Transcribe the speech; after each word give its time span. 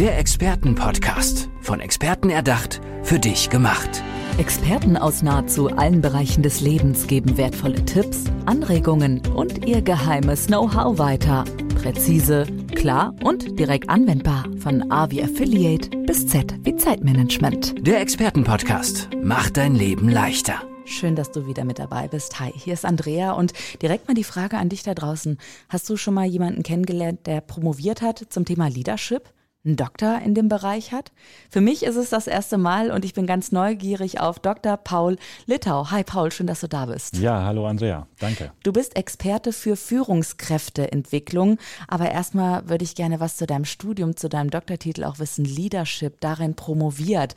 Der 0.00 0.16
Expertenpodcast. 0.16 1.50
Von 1.60 1.80
Experten 1.80 2.30
erdacht, 2.30 2.80
für 3.02 3.18
dich 3.18 3.50
gemacht. 3.50 4.02
Experten 4.38 4.96
aus 4.96 5.20
nahezu 5.20 5.68
allen 5.68 6.00
Bereichen 6.00 6.42
des 6.42 6.62
Lebens 6.62 7.06
geben 7.06 7.36
wertvolle 7.36 7.84
Tipps, 7.84 8.24
Anregungen 8.46 9.20
und 9.34 9.66
ihr 9.66 9.82
geheimes 9.82 10.46
Know-how 10.46 10.96
weiter. 10.96 11.44
Präzise, 11.82 12.46
klar 12.74 13.14
und 13.22 13.58
direkt 13.58 13.90
anwendbar. 13.90 14.46
Von 14.60 14.90
A 14.90 15.10
wie 15.10 15.22
Affiliate 15.22 15.90
bis 16.06 16.26
Z 16.26 16.54
wie 16.64 16.76
Zeitmanagement. 16.76 17.86
Der 17.86 18.00
Expertenpodcast 18.00 19.10
macht 19.22 19.58
dein 19.58 19.74
Leben 19.74 20.08
leichter. 20.08 20.62
Schön, 20.86 21.14
dass 21.14 21.30
du 21.30 21.46
wieder 21.46 21.64
mit 21.64 21.78
dabei 21.78 22.08
bist. 22.08 22.40
Hi, 22.40 22.50
hier 22.56 22.72
ist 22.72 22.86
Andrea 22.86 23.32
und 23.32 23.52
direkt 23.82 24.08
mal 24.08 24.14
die 24.14 24.24
Frage 24.24 24.56
an 24.56 24.70
dich 24.70 24.82
da 24.82 24.94
draußen. 24.94 25.36
Hast 25.68 25.90
du 25.90 25.98
schon 25.98 26.14
mal 26.14 26.24
jemanden 26.24 26.62
kennengelernt, 26.62 27.26
der 27.26 27.42
promoviert 27.42 28.00
hat 28.00 28.24
zum 28.30 28.46
Thema 28.46 28.68
Leadership? 28.68 29.28
Einen 29.64 29.76
Doktor 29.76 30.20
in 30.24 30.34
dem 30.34 30.48
Bereich 30.48 30.92
hat. 30.92 31.12
Für 31.50 31.60
mich 31.60 31.82
ist 31.82 31.96
es 31.96 32.08
das 32.08 32.26
erste 32.26 32.56
Mal 32.56 32.90
und 32.90 33.04
ich 33.04 33.12
bin 33.12 33.26
ganz 33.26 33.52
neugierig 33.52 34.18
auf 34.18 34.38
Dr. 34.38 34.78
Paul 34.78 35.16
Littau. 35.44 35.90
Hi 35.90 36.02
Paul, 36.02 36.32
schön, 36.32 36.46
dass 36.46 36.60
du 36.60 36.68
da 36.68 36.86
bist. 36.86 37.18
Ja, 37.18 37.44
hallo 37.44 37.66
Andrea, 37.66 38.06
danke. 38.18 38.52
Du 38.62 38.72
bist 38.72 38.96
Experte 38.96 39.52
für 39.52 39.76
Führungskräfteentwicklung, 39.76 41.58
aber 41.88 42.10
erstmal 42.10 42.70
würde 42.70 42.84
ich 42.84 42.94
gerne 42.94 43.20
was 43.20 43.36
zu 43.36 43.46
deinem 43.46 43.66
Studium, 43.66 44.16
zu 44.16 44.30
deinem 44.30 44.48
Doktortitel 44.48 45.04
auch 45.04 45.18
wissen, 45.18 45.44
Leadership, 45.44 46.20
darin 46.20 46.54
promoviert. 46.54 47.34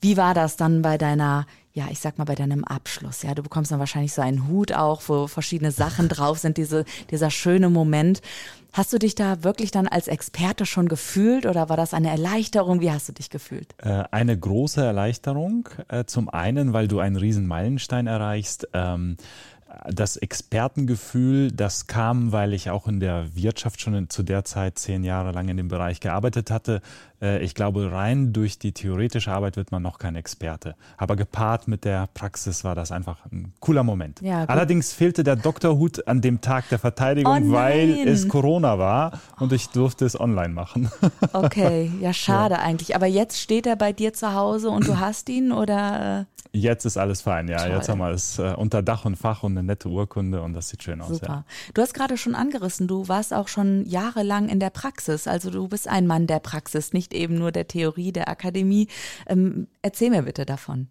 Wie 0.00 0.16
war 0.16 0.34
das 0.34 0.56
dann 0.56 0.82
bei 0.82 0.98
deiner 0.98 1.46
ja, 1.72 1.86
ich 1.90 2.00
sag 2.00 2.18
mal, 2.18 2.24
bei 2.24 2.34
deinem 2.34 2.64
Abschluss. 2.64 3.22
Ja, 3.22 3.34
du 3.34 3.42
bekommst 3.42 3.70
dann 3.70 3.78
wahrscheinlich 3.78 4.12
so 4.12 4.22
einen 4.22 4.48
Hut 4.48 4.72
auch, 4.72 5.02
wo 5.06 5.26
verschiedene 5.26 5.70
Sachen 5.70 6.08
drauf 6.10 6.38
sind, 6.38 6.56
diese, 6.56 6.84
dieser 7.10 7.30
schöne 7.30 7.70
Moment. 7.70 8.22
Hast 8.72 8.92
du 8.92 8.98
dich 8.98 9.16
da 9.16 9.42
wirklich 9.42 9.70
dann 9.72 9.88
als 9.88 10.06
Experte 10.06 10.64
schon 10.64 10.88
gefühlt 10.88 11.44
oder 11.46 11.68
war 11.68 11.76
das 11.76 11.92
eine 11.92 12.10
Erleichterung? 12.10 12.80
Wie 12.80 12.90
hast 12.90 13.08
du 13.08 13.12
dich 13.12 13.28
gefühlt? 13.30 13.74
Äh, 13.78 14.04
eine 14.10 14.38
große 14.38 14.82
Erleichterung. 14.82 15.68
Äh, 15.88 16.04
zum 16.04 16.28
einen, 16.28 16.72
weil 16.72 16.86
du 16.86 17.00
einen 17.00 17.16
riesen 17.16 17.46
Meilenstein 17.46 18.06
erreichst. 18.06 18.68
Das 19.88 20.16
Expertengefühl, 20.16 21.52
das 21.52 21.86
kam, 21.86 22.32
weil 22.32 22.52
ich 22.52 22.70
auch 22.70 22.86
in 22.86 23.00
der 23.00 23.34
Wirtschaft 23.34 23.80
schon 23.80 24.08
zu 24.10 24.22
der 24.22 24.44
Zeit 24.44 24.78
zehn 24.78 25.04
Jahre 25.04 25.32
lang 25.32 25.48
in 25.48 25.56
dem 25.56 25.68
Bereich 25.68 26.00
gearbeitet 26.00 26.50
hatte. 26.50 26.82
Äh, 27.22 27.42
ich 27.42 27.54
glaube, 27.54 27.92
rein 27.92 28.32
durch 28.32 28.58
die 28.58 28.72
theoretische 28.72 29.30
Arbeit 29.30 29.56
wird 29.56 29.72
man 29.72 29.82
noch 29.82 29.98
kein 29.98 30.16
Experte. 30.16 30.74
Aber 30.96 31.16
gepaart 31.16 31.68
mit 31.68 31.84
der 31.84 32.08
Praxis 32.14 32.64
war 32.64 32.74
das 32.74 32.92
einfach 32.92 33.24
ein 33.30 33.52
cooler 33.60 33.82
Moment. 33.82 34.20
Ja, 34.20 34.44
Allerdings 34.44 34.92
fehlte 34.92 35.24
der 35.24 35.36
Doktorhut 35.36 36.06
an 36.06 36.20
dem 36.20 36.40
Tag 36.40 36.68
der 36.68 36.78
Verteidigung, 36.78 37.50
oh 37.50 37.52
weil 37.52 38.08
es 38.08 38.28
Corona 38.28 38.78
war 38.78 39.20
und 39.38 39.52
ich 39.52 39.68
durfte 39.68 40.04
es 40.04 40.18
online 40.18 40.54
machen. 40.54 40.90
Okay, 41.32 41.90
ja, 42.00 42.12
schade 42.12 42.54
ja. 42.54 42.60
eigentlich. 42.60 42.96
Aber 42.96 43.06
jetzt 43.06 43.40
steht 43.40 43.66
er 43.66 43.76
bei 43.76 43.92
dir 43.92 44.12
zu 44.12 44.34
Hause 44.34 44.70
und 44.70 44.86
du 44.86 44.98
hast 44.98 45.28
ihn 45.28 45.52
oder? 45.52 46.26
Jetzt 46.52 46.84
ist 46.84 46.96
alles 46.96 47.20
fein, 47.20 47.48
ja. 47.48 47.58
Toll. 47.58 47.70
Jetzt 47.70 47.88
haben 47.88 47.98
wir 47.98 48.10
es 48.10 48.38
äh, 48.38 48.54
unter 48.56 48.82
Dach 48.82 49.04
und 49.04 49.16
Fach 49.16 49.42
und 49.44 49.56
eine 49.60 49.66
nette 49.66 49.88
Urkunde 49.88 50.42
und 50.42 50.54
das 50.54 50.68
sieht 50.68 50.82
schön 50.82 51.00
aus. 51.00 51.08
Super. 51.08 51.26
Ja. 51.26 51.44
Du 51.74 51.82
hast 51.82 51.94
gerade 51.94 52.16
schon 52.16 52.34
angerissen, 52.34 52.88
du 52.88 53.08
warst 53.08 53.32
auch 53.32 53.48
schon 53.48 53.86
jahrelang 53.86 54.48
in 54.48 54.60
der 54.60 54.70
Praxis. 54.70 55.26
Also 55.26 55.50
du 55.50 55.68
bist 55.68 55.88
ein 55.88 56.06
Mann 56.06 56.26
der 56.26 56.40
Praxis, 56.40 56.92
nicht 56.92 57.14
eben 57.14 57.38
nur 57.38 57.52
der 57.52 57.68
Theorie, 57.68 58.12
der 58.12 58.28
Akademie. 58.28 58.88
Ähm, 59.26 59.68
erzähl 59.82 60.10
mir 60.10 60.22
bitte 60.22 60.44
davon. 60.44 60.88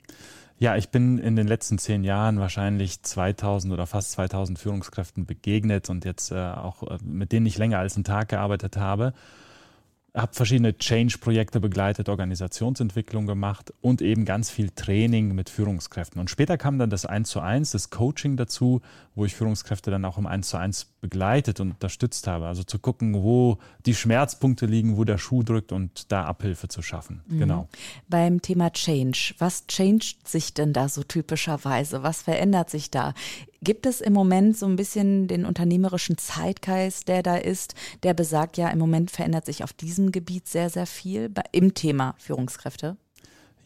Ja, 0.58 0.76
ich 0.76 0.89
bin 0.89 1.20
in 1.20 1.38
den 1.38 1.48
letzten 1.48 1.78
zehn 1.78 2.03
Jahren 2.03 2.39
wahrscheinlich 2.39 3.02
2000 3.02 3.73
oder 3.73 3.88
fast 3.88 4.11
2000 4.11 4.59
Führungskräften 4.59 5.26
begegnet 5.26 5.89
und 5.89 6.04
jetzt 6.04 6.31
äh, 6.31 6.36
auch 6.36 6.83
äh, 6.83 6.98
mit 7.02 7.31
denen 7.31 7.45
ich 7.45 7.58
länger 7.58 7.80
als 7.80 7.95
einen 7.95 8.04
Tag 8.04 8.28
gearbeitet 8.28 8.76
habe 8.76 9.14
habe 10.22 10.34
verschiedene 10.34 10.78
Change-Projekte 10.78 11.59
begleitet, 11.59 12.09
Organisationsentwicklung 12.09 13.25
gemacht 13.25 13.73
und 13.81 14.02
eben 14.02 14.26
ganz 14.26 14.50
viel 14.50 14.70
Training 14.70 15.36
mit 15.36 15.50
Führungskräften. 15.50 16.20
Und 16.20 16.30
später 16.30 16.58
kam 16.58 16.80
dann 16.80 16.89
das 16.89 17.06
1 17.06 17.30
zu 17.30 17.39
1, 17.39 17.72
das 17.72 17.89
Coaching 17.89 18.38
dazu, 18.38 18.82
wo 19.16 19.26
ich 19.26 19.36
Führungskräfte 19.36 19.92
dann 19.92 20.05
auch 20.05 20.17
im 20.17 20.27
1 20.27 20.49
zu 20.49 20.58
1 20.58 20.88
begleitet 21.02 21.60
und 21.60 21.71
unterstützt 21.71 22.27
habe. 22.27 22.48
Also 22.48 22.64
zu 22.64 22.80
gucken, 22.80 23.23
wo 23.23 23.58
die 23.86 23.95
Schmerzpunkte 23.95 24.65
liegen, 24.65 24.98
wo 24.98 25.04
der 25.04 25.17
Schuh 25.17 25.43
drückt 25.43 25.71
und 25.71 26.11
da 26.11 26.26
Abhilfe 26.26 26.67
zu 26.67 26.82
schaffen. 26.82 27.21
Mhm. 27.27 27.39
Genau. 27.39 27.70
Beim 28.08 28.42
Thema 28.42 28.71
Change, 28.71 29.36
was 29.39 29.65
changed 29.67 30.27
sich 30.27 30.54
denn 30.54 30.73
da 30.73 30.89
so 30.89 31.04
typischerweise? 31.04 32.04
Was 32.04 32.21
verändert 32.21 32.70
sich 32.70 32.92
da? 32.92 33.14
Gibt 33.61 33.86
es 33.86 33.99
im 33.99 34.14
Moment 34.14 34.58
so 34.58 34.65
ein 34.65 34.77
bisschen 34.77 35.27
den 35.27 35.45
unternehmerischen 35.45 36.17
Zeitgeist, 36.17 37.08
der 37.08 37.23
da 37.23 37.36
ist, 37.36 37.76
der 38.04 38.14
besagt, 38.14 38.58
ja, 38.58 38.70
im 38.70 38.80
Moment 38.80 39.11
verändert 39.11 39.45
sich 39.45 39.64
auf 39.64 39.73
diesem 39.73 40.11
Gebiet 40.11 40.48
sehr, 40.48 40.70
sehr 40.70 40.86
viel 40.86 41.31
im 41.52 41.73
Thema 41.73 42.16
Führungskräfte? 42.17 42.95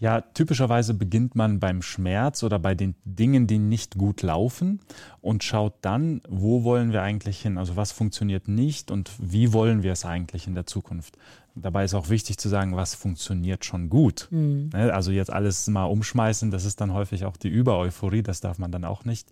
Ja, 0.03 0.19
typischerweise 0.19 0.93
beginnt 0.93 1.33
man 1.33 1.61
beim 1.61 1.81
Schmerz 1.81 2.43
oder 2.43 2.59
bei 2.59 2.75
den 2.75 2.93
Dingen, 3.05 3.47
die 3.47 3.57
nicht 3.57 3.97
gut 3.97 4.21
laufen 4.21 4.81
und 5.21 5.45
schaut 5.45 5.75
dann, 5.79 6.19
wo 6.27 6.65
wollen 6.65 6.91
wir 6.91 7.01
eigentlich 7.01 7.39
hin? 7.39 7.57
Also 7.57 7.77
was 7.77 7.93
funktioniert 7.93 8.49
nicht 8.49 8.91
und 8.91 9.11
wie 9.17 9.53
wollen 9.53 9.81
wir 9.81 9.93
es 9.93 10.03
eigentlich 10.03 10.45
in 10.45 10.55
der 10.55 10.65
Zukunft? 10.65 11.17
Dabei 11.55 11.85
ist 11.85 11.93
auch 11.93 12.09
wichtig 12.09 12.37
zu 12.37 12.49
sagen, 12.49 12.75
was 12.75 12.95
funktioniert 12.95 13.63
schon 13.63 13.87
gut. 13.87 14.27
Mhm. 14.29 14.71
Also 14.73 15.11
jetzt 15.11 15.31
alles 15.31 15.67
mal 15.67 15.85
umschmeißen, 15.85 16.51
das 16.51 16.65
ist 16.65 16.81
dann 16.81 16.91
häufig 16.91 17.23
auch 17.23 17.37
die 17.37 17.47
Übereuphorie, 17.47 18.23
das 18.23 18.41
darf 18.41 18.57
man 18.57 18.73
dann 18.73 18.83
auch 18.83 19.05
nicht. 19.05 19.29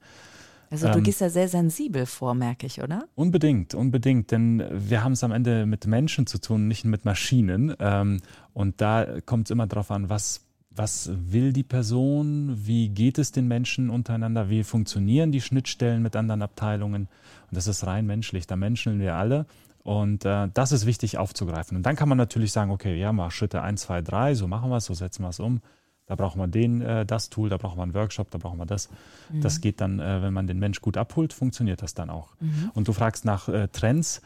Also 0.69 0.87
du 0.87 0.99
ähm, 0.99 1.03
gehst 1.03 1.19
ja 1.19 1.29
sehr 1.29 1.49
sensibel 1.49 2.05
vor, 2.05 2.33
merke 2.33 2.65
ich, 2.65 2.81
oder? 2.81 3.09
Unbedingt, 3.15 3.75
unbedingt, 3.75 4.31
denn 4.31 4.63
wir 4.71 5.03
haben 5.03 5.11
es 5.11 5.23
am 5.25 5.33
Ende 5.33 5.65
mit 5.65 5.85
Menschen 5.85 6.27
zu 6.27 6.37
tun, 6.39 6.69
nicht 6.69 6.85
mit 6.85 7.03
Maschinen. 7.03 7.75
Ähm, 7.77 8.21
und 8.53 8.79
da 8.79 9.19
kommt 9.25 9.47
es 9.47 9.51
immer 9.51 9.67
darauf 9.67 9.91
an, 9.91 10.09
was 10.09 10.45
was 10.75 11.09
will 11.13 11.53
die 11.53 11.63
Person, 11.63 12.57
wie 12.65 12.89
geht 12.89 13.17
es 13.17 13.31
den 13.31 13.47
Menschen 13.47 13.89
untereinander, 13.89 14.49
wie 14.49 14.63
funktionieren 14.63 15.31
die 15.31 15.41
Schnittstellen 15.41 16.01
mit 16.01 16.15
anderen 16.15 16.41
Abteilungen. 16.41 17.03
Und 17.49 17.57
das 17.57 17.67
ist 17.67 17.85
rein 17.85 18.05
menschlich, 18.05 18.47
da 18.47 18.55
menscheln 18.55 18.99
wir 18.99 19.15
alle. 19.15 19.45
Und 19.83 20.25
äh, 20.25 20.47
das 20.53 20.71
ist 20.71 20.85
wichtig 20.85 21.17
aufzugreifen. 21.17 21.75
Und 21.75 21.85
dann 21.85 21.95
kann 21.95 22.07
man 22.07 22.17
natürlich 22.17 22.51
sagen, 22.51 22.71
okay, 22.71 22.97
ja, 22.97 23.11
mal 23.11 23.31
Schritte 23.31 23.61
1, 23.61 23.81
2, 23.81 24.01
3, 24.01 24.35
so 24.35 24.47
machen 24.47 24.69
wir 24.69 24.77
es, 24.77 24.85
so 24.85 24.93
setzen 24.93 25.23
wir 25.23 25.29
es 25.29 25.39
um. 25.39 25.61
Da 26.05 26.15
braucht 26.15 26.35
man 26.35 26.51
den, 26.51 26.81
äh, 26.81 27.05
das 27.05 27.29
Tool, 27.29 27.49
da 27.49 27.57
braucht 27.57 27.77
man 27.77 27.89
einen 27.89 27.93
Workshop, 27.93 28.29
da 28.31 28.37
braucht 28.37 28.57
man 28.57 28.67
das. 28.67 28.89
Mhm. 29.29 29.41
Das 29.41 29.59
geht 29.59 29.81
dann, 29.81 29.99
äh, 29.99 30.21
wenn 30.21 30.33
man 30.33 30.45
den 30.45 30.59
Mensch 30.59 30.81
gut 30.81 30.97
abholt, 30.97 31.33
funktioniert 31.33 31.81
das 31.81 31.93
dann 31.93 32.09
auch. 32.09 32.29
Mhm. 32.39 32.71
Und 32.73 32.87
du 32.87 32.93
fragst 32.93 33.25
nach 33.25 33.47
äh, 33.49 33.67
Trends. 33.69 34.21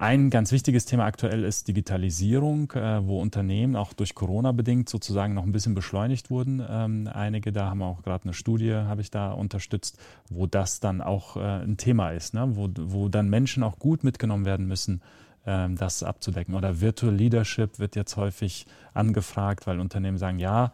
Ein 0.00 0.30
ganz 0.30 0.52
wichtiges 0.52 0.84
Thema 0.84 1.06
aktuell 1.06 1.42
ist 1.42 1.66
Digitalisierung, 1.66 2.70
äh, 2.70 3.04
wo 3.04 3.20
Unternehmen 3.20 3.74
auch 3.74 3.92
durch 3.92 4.14
Corona 4.14 4.52
bedingt 4.52 4.88
sozusagen 4.88 5.34
noch 5.34 5.42
ein 5.42 5.50
bisschen 5.50 5.74
beschleunigt 5.74 6.30
wurden. 6.30 6.62
Ähm, 6.70 7.10
einige, 7.12 7.50
da 7.50 7.70
haben 7.70 7.82
auch 7.82 8.02
gerade 8.02 8.22
eine 8.22 8.32
Studie, 8.32 8.72
habe 8.74 9.00
ich 9.00 9.10
da 9.10 9.32
unterstützt, 9.32 9.98
wo 10.30 10.46
das 10.46 10.78
dann 10.78 11.00
auch 11.00 11.36
äh, 11.36 11.40
ein 11.40 11.78
Thema 11.78 12.10
ist, 12.10 12.32
ne? 12.32 12.54
wo, 12.54 12.68
wo 12.76 13.08
dann 13.08 13.28
Menschen 13.28 13.64
auch 13.64 13.80
gut 13.80 14.04
mitgenommen 14.04 14.44
werden 14.44 14.68
müssen, 14.68 15.02
ähm, 15.44 15.76
das 15.76 16.04
abzudecken. 16.04 16.54
Oder 16.54 16.80
Virtual 16.80 17.12
Leadership 17.12 17.80
wird 17.80 17.96
jetzt 17.96 18.16
häufig 18.16 18.66
angefragt, 18.94 19.66
weil 19.66 19.80
Unternehmen 19.80 20.16
sagen, 20.16 20.38
ja, 20.38 20.70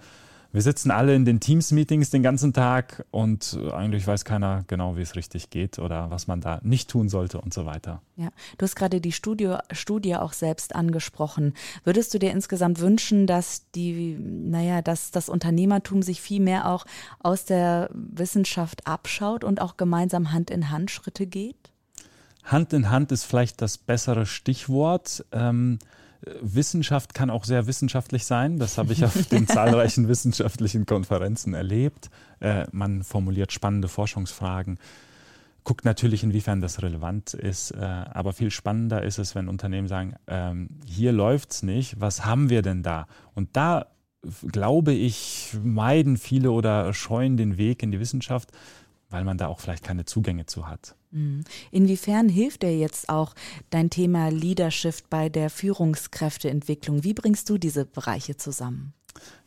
wir 0.55 0.63
sitzen 0.63 0.93
alle 0.93 1.17
in 1.17 1.25
den 1.25 1.41
Teams-Meetings 1.41 2.11
den 2.11 2.23
ganzen 2.23 2.53
Tag 2.53 3.05
und 3.11 3.59
eigentlich 3.73 4.07
weiß 4.07 4.25
keiner 4.25 4.63
genau, 4.69 4.97
wie 4.97 5.01
es 5.01 5.17
richtig 5.17 5.51
geht 5.51 5.81
oder 5.81 6.13
was 6.13 6.29
man 6.29 6.41
da 6.41 6.61
nicht 6.63 6.89
tun 6.89 7.09
sollte 7.09 7.41
und 7.41 7.53
so 7.53 7.67
weiter. 7.67 8.01
Ja, 8.15 8.29
du 8.57 8.63
hast 8.63 8.77
gerade 8.77 9.01
die 9.01 9.11
Studie, 9.11 9.57
Studie 9.73 10.15
auch 10.15 10.33
selbst 10.33 10.77
angesprochen. 10.77 11.55
Würdest 11.83 12.15
du 12.15 12.21
dir 12.21 12.31
insgesamt 12.31 12.79
wünschen, 12.79 13.27
dass 13.27 13.69
die, 13.73 14.17
naja, 14.17 14.81
dass 14.81 15.11
das 15.11 15.29
Unternehmertum 15.29 16.03
sich 16.03 16.21
viel 16.21 16.41
mehr 16.41 16.69
auch 16.69 16.87
aus 17.19 17.45
der 17.47 17.91
Wissenschaft 17.93 18.87
abschaut 18.87 19.43
und 19.43 19.61
auch 19.61 19.77
gemeinsam 19.77 20.31
Hand 20.31 20.53
in 20.53 20.71
Hand 20.71 20.93
Schritte 20.93 21.27
geht? 21.27 21.73
Hand 22.45 22.73
in 22.73 22.91
Hand 22.91 23.11
ist 23.11 23.25
vielleicht 23.25 23.61
das 23.61 23.77
bessere 23.77 24.25
Stichwort. 24.25 25.25
Ähm, 25.33 25.81
Wissenschaft 26.41 27.15
kann 27.15 27.31
auch 27.31 27.45
sehr 27.45 27.67
wissenschaftlich 27.67 28.25
sein. 28.25 28.59
Das 28.59 28.79
habe 28.79 28.93
ich 28.93 29.05
auf 29.05 29.27
den 29.27 29.47
zahlreichen 29.47 30.09
wissenschaftlichen 30.09 30.87
Konferenzen 30.87 31.55
erlebt. 31.55 32.11
Äh, 32.41 32.67
man 32.73 33.03
formuliert 33.03 33.53
spannende 33.53 33.89
Forschungsfragen, 33.89 34.79
guckt 35.65 35.85
natürlich, 35.85 36.23
inwiefern 36.23 36.61
das 36.61 36.83
relevant 36.83 37.35
ist. 37.35 37.71
Äh, 37.73 37.79
aber 37.81 38.33
viel 38.33 38.51
spannender 38.51 39.03
ist 39.03 39.19
es, 39.19 39.35
wenn 39.35 39.49
Unternehmen 39.49 39.89
sagen, 39.89 40.15
ähm, 40.27 40.69
hier 40.87 41.13
läuft 41.13 41.53
es 41.53 41.63
nicht, 41.63 42.01
was 42.01 42.25
haben 42.25 42.51
wir 42.51 42.63
denn 42.63 42.83
da? 42.83 43.07
Und 43.35 43.57
da 43.57 43.87
glaube 44.51 44.93
ich, 44.93 45.55
meiden 45.63 46.17
viele 46.17 46.51
oder 46.51 46.93
scheuen 46.95 47.37
den 47.37 47.59
Weg 47.59 47.83
in 47.83 47.91
die 47.91 48.01
Wissenschaft, 48.01 48.51
weil 49.11 49.25
man 49.25 49.39
da 49.39 49.49
auch 49.49 49.61
vielleicht 49.61 49.85
keine 49.85 50.05
Zugänge 50.05 50.47
zu 50.47 50.69
hat. 50.69 50.97
Mhm. 51.11 51.45
Inwiefern 51.71 52.29
hilft 52.29 52.63
dir 52.63 52.77
jetzt 52.77 53.09
auch 53.09 53.35
dein 53.71 53.91
Thema 53.91 54.29
Leadership 54.29 55.09
bei 55.09 55.29
der 55.29 55.51
Führungskräfteentwicklung? 55.51 57.05
Wie 57.05 57.15
bringst 57.15 57.49
du 57.49 57.59
diese 57.59 57.85
Bereiche 57.85 58.37
zusammen? 58.37 58.95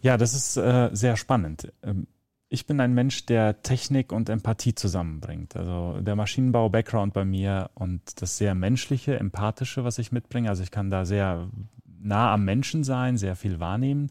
Ja, 0.01 0.18
das 0.18 0.33
ist 0.33 0.57
äh, 0.57 0.89
sehr 0.94 1.18
spannend. 1.18 1.71
Ähm, 1.83 2.07
ich 2.50 2.65
bin 2.65 2.80
ein 2.80 2.94
Mensch, 2.94 3.25
der 3.25 3.62
Technik 3.62 4.13
und 4.13 4.30
Empathie 4.30 4.74
zusammenbringt. 4.74 5.57
Also 5.57 6.00
der 6.00 6.15
Maschinenbau-Background 6.15 7.13
bei 7.13 7.25
mir 7.25 7.69
und 7.74 8.21
das 8.21 8.38
sehr 8.38 8.56
menschliche, 8.56 9.19
empathische, 9.19 9.83
was 9.83 10.00
ich 10.00 10.13
mitbringe. 10.13 10.50
Also 10.50 10.63
ich 10.63 10.71
kann 10.71 10.89
da 10.89 11.03
sehr 11.03 11.50
nah 12.00 12.33
am 12.33 12.45
Menschen 12.45 12.86
sein, 12.86 13.18
sehr 13.18 13.36
viel 13.36 13.60
wahrnehmen. 13.60 14.10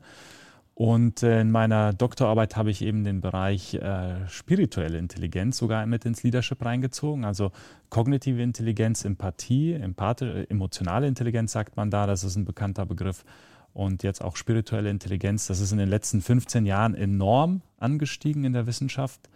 Und 0.78 1.22
äh, 1.22 1.40
in 1.40 1.50
meiner 1.50 1.94
Doktorarbeit 1.94 2.54
habe 2.54 2.70
ich 2.70 2.82
eben 2.82 3.02
den 3.02 3.22
Bereich 3.22 3.72
äh, 3.72 4.28
spirituelle 4.28 4.98
Intelligenz 4.98 5.56
sogar 5.56 5.86
mit 5.86 6.04
ins 6.04 6.22
Leadership 6.22 6.62
reingezogen. 6.62 7.24
Also 7.24 7.50
kognitive 7.88 8.42
Intelligenz, 8.42 9.06
Empathie, 9.06 9.72
Empathie, 9.72 10.44
emotionale 10.50 11.06
Intelligenz 11.06 11.52
sagt 11.52 11.78
man 11.78 11.90
da, 11.90 12.06
das 12.06 12.24
ist 12.24 12.36
ein 12.36 12.44
bekannter 12.44 12.84
Begriff. 12.84 13.24
Und 13.72 14.02
jetzt 14.02 14.22
auch 14.22 14.36
spirituelle 14.36 14.90
Intelligenz, 14.90 15.46
das 15.46 15.60
ist 15.60 15.72
in 15.72 15.78
den 15.78 15.88
letzten 15.88 16.20
15 16.20 16.66
Jahren 16.66 16.94
enorm 16.94 17.62
angestiegen 17.78 18.44
in 18.44 18.52
der 18.52 18.66
Wissenschaft. 18.66 19.30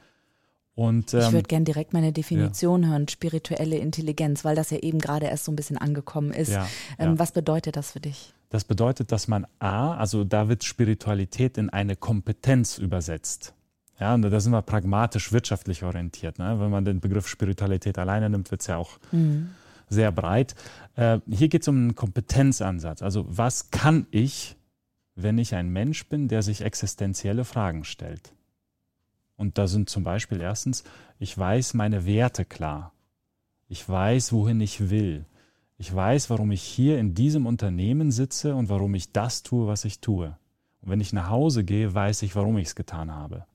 Und, 0.75 1.15
ähm, 1.15 1.21
ich 1.21 1.33
würde 1.33 1.49
gerne 1.49 1.65
direkt 1.65 1.95
meine 1.95 2.13
Definition 2.13 2.83
ja. 2.83 2.91
hören, 2.91 3.09
spirituelle 3.09 3.79
Intelligenz, 3.79 4.45
weil 4.45 4.57
das 4.57 4.69
ja 4.69 4.79
eben 4.81 4.99
gerade 4.99 5.25
erst 5.25 5.47
so 5.47 5.53
ein 5.53 5.57
bisschen 5.57 5.79
angekommen 5.79 6.33
ist. 6.33 6.53
Ja, 6.53 6.69
ähm, 6.99 7.13
ja. 7.13 7.19
Was 7.19 7.33
bedeutet 7.33 7.77
das 7.77 7.93
für 7.93 8.01
dich? 8.01 8.35
Das 8.50 8.64
bedeutet, 8.64 9.12
dass 9.12 9.29
man 9.29 9.47
A, 9.61 9.94
also 9.94 10.25
da 10.25 10.49
wird 10.49 10.64
Spiritualität 10.64 11.56
in 11.56 11.70
eine 11.70 11.97
Kompetenz 11.97 12.79
übersetzt. 12.79 13.55
Ja, 13.99 14.14
und 14.14 14.23
da 14.23 14.41
sind 14.41 14.52
wir 14.52 14.62
pragmatisch 14.62 15.31
wirtschaftlich 15.31 15.85
orientiert. 15.85 16.38
Ne? 16.38 16.58
Wenn 16.58 16.70
man 16.70 16.85
den 16.85 17.00
Begriff 17.00 17.29
Spiritualität 17.29 17.97
alleine 17.97 18.29
nimmt, 18.29 18.50
wird 18.50 18.62
es 18.62 18.67
ja 18.67 18.76
auch 18.76 18.99
mhm. 19.12 19.50
sehr 19.88 20.11
breit. 20.11 20.56
Äh, 20.97 21.20
hier 21.29 21.49
geht 21.49 21.62
es 21.62 21.69
um 21.69 21.76
einen 21.76 21.94
Kompetenzansatz. 21.94 23.02
Also 23.02 23.25
was 23.29 23.70
kann 23.70 24.06
ich, 24.11 24.56
wenn 25.14 25.38
ich 25.38 25.55
ein 25.55 25.69
Mensch 25.69 26.08
bin, 26.08 26.26
der 26.29 26.43
sich 26.43 26.62
existenzielle 26.62 27.44
Fragen 27.44 27.85
stellt? 27.85 28.32
Und 29.37 29.58
da 29.58 29.69
sind 29.69 29.88
zum 29.88 30.03
Beispiel 30.03 30.41
erstens, 30.41 30.82
ich 31.19 31.37
weiß 31.38 31.75
meine 31.75 32.05
Werte 32.05 32.44
klar. 32.44 32.93
Ich 33.69 33.88
weiß, 33.88 34.32
wohin 34.32 34.61
ich 34.61 34.91
will. 34.91 35.25
Ich 35.81 35.94
weiß, 35.94 36.29
warum 36.29 36.50
ich 36.50 36.61
hier 36.61 36.99
in 36.99 37.15
diesem 37.15 37.47
Unternehmen 37.47 38.11
sitze 38.11 38.55
und 38.55 38.69
warum 38.69 38.94
ich 38.94 39.12
das 39.12 39.43
tue, 39.43 39.67
was 39.67 39.87
ich 39.87 39.99
tue. 40.03 40.37
Und 40.82 40.91
wenn 40.91 41.00
ich 41.00 41.15
nach 41.15 41.31
Hause 41.31 41.65
gehe, 41.65 41.94
weiß 41.94 42.21
ich, 42.21 42.37
warum 42.37 42.59
ich 42.59 42.67
es 42.69 42.75
getan 42.75 43.11
habe. 43.11 43.47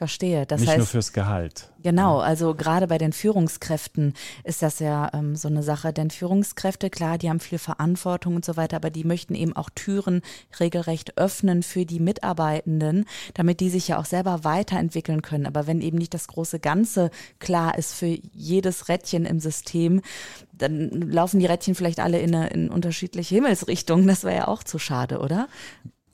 Verstehe. 0.00 0.46
Das 0.46 0.62
Nicht 0.62 0.70
heißt, 0.70 0.78
nur 0.78 0.86
fürs 0.86 1.12
Gehalt. 1.12 1.70
Genau, 1.82 2.20
also 2.20 2.54
gerade 2.54 2.86
bei 2.86 2.96
den 2.96 3.12
Führungskräften 3.12 4.14
ist 4.44 4.62
das 4.62 4.78
ja 4.78 5.10
ähm, 5.12 5.36
so 5.36 5.46
eine 5.46 5.62
Sache. 5.62 5.92
Denn 5.92 6.08
Führungskräfte, 6.08 6.88
klar, 6.88 7.18
die 7.18 7.28
haben 7.28 7.38
viel 7.38 7.58
Verantwortung 7.58 8.34
und 8.34 8.42
so 8.42 8.56
weiter, 8.56 8.76
aber 8.76 8.88
die 8.88 9.04
möchten 9.04 9.34
eben 9.34 9.54
auch 9.54 9.68
Türen 9.68 10.22
regelrecht 10.58 11.18
öffnen 11.18 11.62
für 11.62 11.84
die 11.84 12.00
Mitarbeitenden, 12.00 13.04
damit 13.34 13.60
die 13.60 13.68
sich 13.68 13.88
ja 13.88 13.98
auch 13.98 14.06
selber 14.06 14.42
weiterentwickeln 14.42 15.20
können. 15.20 15.44
Aber 15.44 15.66
wenn 15.66 15.82
eben 15.82 15.98
nicht 15.98 16.14
das 16.14 16.28
große 16.28 16.60
Ganze 16.60 17.10
klar 17.38 17.76
ist 17.76 17.92
für 17.92 18.18
jedes 18.32 18.88
Rädchen 18.88 19.26
im 19.26 19.38
System, 19.38 20.00
dann 20.50 20.88
laufen 20.92 21.40
die 21.40 21.46
Rädchen 21.46 21.74
vielleicht 21.74 22.00
alle 22.00 22.20
in, 22.20 22.34
eine, 22.34 22.48
in 22.48 22.70
unterschiedliche 22.70 23.34
Himmelsrichtungen. 23.34 24.06
Das 24.06 24.24
wäre 24.24 24.36
ja 24.36 24.48
auch 24.48 24.64
zu 24.64 24.78
schade, 24.78 25.18
oder? 25.18 25.46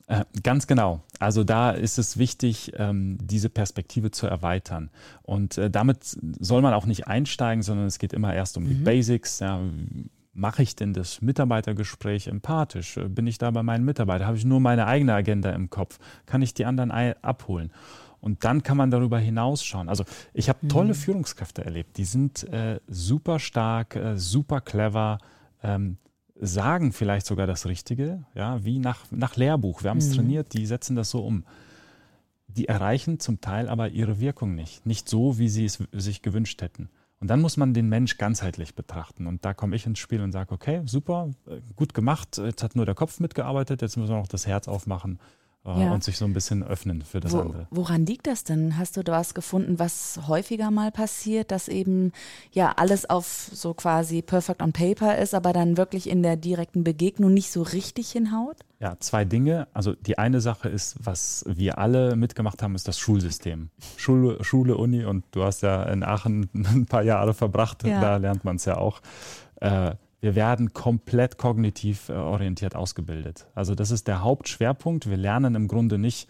Äh, 0.08 0.24
ganz 0.42 0.66
genau. 0.66 1.02
Also 1.18 1.42
da 1.42 1.70
ist 1.70 1.98
es 1.98 2.16
wichtig, 2.16 2.72
ähm, 2.76 3.18
diese 3.20 3.48
Perspektive 3.48 4.12
zu 4.12 4.26
erweitern. 4.26 4.90
Und 5.22 5.58
äh, 5.58 5.68
damit 5.68 6.16
soll 6.38 6.62
man 6.62 6.74
auch 6.74 6.86
nicht 6.86 7.08
einsteigen, 7.08 7.62
sondern 7.62 7.86
es 7.86 7.98
geht 7.98 8.12
immer 8.12 8.32
erst 8.32 8.56
um 8.56 8.64
mhm. 8.64 8.68
die 8.68 8.74
Basics. 8.74 9.40
Ja, 9.40 9.60
mache 10.32 10.62
ich 10.62 10.76
denn 10.76 10.92
das 10.92 11.22
Mitarbeitergespräch 11.22 12.28
empathisch? 12.28 12.98
Äh, 12.98 13.08
bin 13.08 13.26
ich 13.26 13.38
da 13.38 13.50
bei 13.50 13.64
meinen 13.64 13.84
Mitarbeitern? 13.84 14.28
Habe 14.28 14.36
ich 14.36 14.44
nur 14.44 14.60
meine 14.60 14.86
eigene 14.86 15.12
Agenda 15.12 15.50
im 15.50 15.70
Kopf? 15.70 15.98
Kann 16.24 16.40
ich 16.40 16.54
die 16.54 16.66
anderen 16.66 16.92
abholen? 16.92 17.72
Und 18.20 18.44
dann 18.44 18.62
kann 18.62 18.76
man 18.76 18.92
darüber 18.92 19.18
hinausschauen. 19.18 19.88
Also 19.88 20.04
ich 20.32 20.48
habe 20.48 20.68
tolle 20.68 20.90
mhm. 20.90 20.94
Führungskräfte 20.94 21.64
erlebt. 21.64 21.96
Die 21.96 22.04
sind 22.04 22.44
äh, 22.44 22.80
super 22.86 23.38
stark, 23.40 23.98
super 24.14 24.60
clever. 24.60 25.18
Ähm, 25.62 25.98
sagen 26.40 26.92
vielleicht 26.92 27.26
sogar 27.26 27.46
das 27.46 27.66
Richtige, 27.66 28.24
ja, 28.34 28.64
wie 28.64 28.78
nach, 28.78 29.04
nach 29.10 29.36
Lehrbuch. 29.36 29.82
Wir 29.82 29.90
haben 29.90 29.98
es 29.98 30.10
mhm. 30.10 30.14
trainiert, 30.14 30.52
die 30.52 30.66
setzen 30.66 30.96
das 30.96 31.10
so 31.10 31.24
um. 31.24 31.44
Die 32.48 32.68
erreichen 32.68 33.20
zum 33.20 33.40
Teil 33.40 33.68
aber 33.68 33.88
ihre 33.90 34.20
Wirkung 34.20 34.54
nicht. 34.54 34.86
Nicht 34.86 35.08
so, 35.08 35.38
wie 35.38 35.48
sie 35.48 35.64
es 35.64 35.82
sich 35.92 36.22
gewünscht 36.22 36.62
hätten. 36.62 36.88
Und 37.20 37.28
dann 37.28 37.40
muss 37.40 37.56
man 37.56 37.74
den 37.74 37.88
Mensch 37.88 38.18
ganzheitlich 38.18 38.74
betrachten. 38.74 39.26
Und 39.26 39.44
da 39.44 39.54
komme 39.54 39.74
ich 39.76 39.86
ins 39.86 39.98
Spiel 39.98 40.20
und 40.20 40.32
sage, 40.32 40.52
okay, 40.52 40.82
super, 40.84 41.30
äh, 41.46 41.60
gut 41.74 41.94
gemacht, 41.94 42.38
jetzt 42.38 42.62
hat 42.62 42.76
nur 42.76 42.86
der 42.86 42.94
Kopf 42.94 43.20
mitgearbeitet, 43.20 43.82
jetzt 43.82 43.96
müssen 43.96 44.10
wir 44.10 44.18
noch 44.18 44.28
das 44.28 44.46
Herz 44.46 44.68
aufmachen 44.68 45.18
ja. 45.66 45.92
und 45.92 46.04
sich 46.04 46.16
so 46.16 46.24
ein 46.24 46.32
bisschen 46.32 46.62
öffnen 46.62 47.02
für 47.02 47.20
das 47.20 47.32
Wo, 47.32 47.40
andere. 47.40 47.66
Woran 47.70 48.06
liegt 48.06 48.26
das 48.26 48.44
denn? 48.44 48.78
Hast 48.78 48.96
du 48.96 49.02
da 49.02 49.12
was 49.12 49.34
gefunden, 49.34 49.78
was 49.78 50.20
häufiger 50.26 50.70
mal 50.70 50.92
passiert, 50.92 51.50
dass 51.50 51.68
eben 51.68 52.12
ja 52.52 52.72
alles 52.76 53.08
auf 53.08 53.50
so 53.52 53.74
quasi 53.74 54.22
perfect 54.22 54.62
on 54.62 54.72
paper 54.72 55.18
ist, 55.18 55.34
aber 55.34 55.52
dann 55.52 55.76
wirklich 55.76 56.08
in 56.08 56.22
der 56.22 56.36
direkten 56.36 56.84
Begegnung 56.84 57.34
nicht 57.34 57.50
so 57.50 57.62
richtig 57.62 58.10
hinhaut? 58.10 58.56
Ja, 58.78 58.96
zwei 59.00 59.24
Dinge. 59.24 59.68
Also 59.72 59.94
die 59.94 60.18
eine 60.18 60.40
Sache 60.40 60.68
ist, 60.68 60.96
was 61.00 61.44
wir 61.48 61.78
alle 61.78 62.14
mitgemacht 62.14 62.62
haben, 62.62 62.74
ist 62.74 62.86
das 62.88 62.98
Schulsystem. 62.98 63.70
Schule, 63.96 64.42
Schule 64.44 64.76
Uni 64.76 65.04
und 65.04 65.24
du 65.30 65.42
hast 65.42 65.62
ja 65.62 65.82
in 65.84 66.02
Aachen 66.02 66.50
ein 66.54 66.86
paar 66.86 67.02
Jahre 67.02 67.34
verbracht, 67.34 67.84
ja. 67.84 68.00
da 68.00 68.16
lernt 68.16 68.44
man 68.44 68.56
es 68.56 68.66
ja 68.66 68.76
auch. 68.76 69.00
Äh, 69.60 69.92
wir 70.20 70.34
werden 70.34 70.72
komplett 70.72 71.38
kognitiv 71.38 72.08
äh, 72.08 72.12
orientiert 72.12 72.74
ausgebildet. 72.74 73.46
Also 73.54 73.74
das 73.74 73.90
ist 73.90 74.08
der 74.08 74.22
Hauptschwerpunkt. 74.22 75.08
Wir 75.08 75.16
lernen 75.16 75.54
im 75.54 75.68
Grunde 75.68 75.98
nicht, 75.98 76.28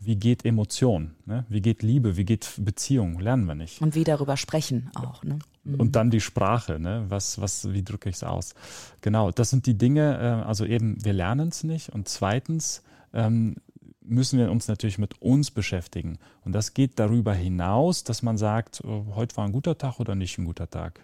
wie 0.00 0.16
geht 0.16 0.44
Emotion, 0.44 1.12
ne? 1.26 1.44
wie 1.48 1.60
geht 1.60 1.82
Liebe, 1.82 2.16
wie 2.16 2.24
geht 2.24 2.52
Beziehung, 2.58 3.18
lernen 3.18 3.46
wir 3.46 3.54
nicht. 3.54 3.80
Und 3.80 3.94
wie 3.94 4.04
darüber 4.04 4.36
sprechen 4.36 4.90
auch. 4.94 5.24
Ne? 5.24 5.38
Mhm. 5.64 5.74
Und 5.80 5.96
dann 5.96 6.10
die 6.10 6.20
Sprache, 6.20 6.78
ne? 6.78 7.06
was, 7.08 7.40
was, 7.40 7.72
wie 7.72 7.82
drücke 7.82 8.08
ich 8.08 8.16
es 8.16 8.22
aus? 8.22 8.54
Genau, 9.00 9.32
das 9.32 9.50
sind 9.50 9.66
die 9.66 9.76
Dinge, 9.76 10.18
äh, 10.18 10.46
also 10.46 10.64
eben, 10.64 11.04
wir 11.04 11.12
lernen 11.12 11.48
es 11.48 11.64
nicht. 11.64 11.88
Und 11.88 12.08
zweitens 12.08 12.82
ähm, 13.12 13.56
müssen 14.00 14.38
wir 14.38 14.50
uns 14.50 14.68
natürlich 14.68 14.98
mit 14.98 15.20
uns 15.20 15.50
beschäftigen. 15.50 16.18
Und 16.44 16.52
das 16.52 16.74
geht 16.74 16.98
darüber 16.98 17.34
hinaus, 17.34 18.04
dass 18.04 18.22
man 18.22 18.38
sagt, 18.38 18.82
oh, 18.84 19.06
heute 19.14 19.36
war 19.36 19.46
ein 19.46 19.52
guter 19.52 19.76
Tag 19.76 19.98
oder 19.98 20.14
nicht 20.14 20.38
ein 20.38 20.44
guter 20.44 20.70
Tag 20.70 21.00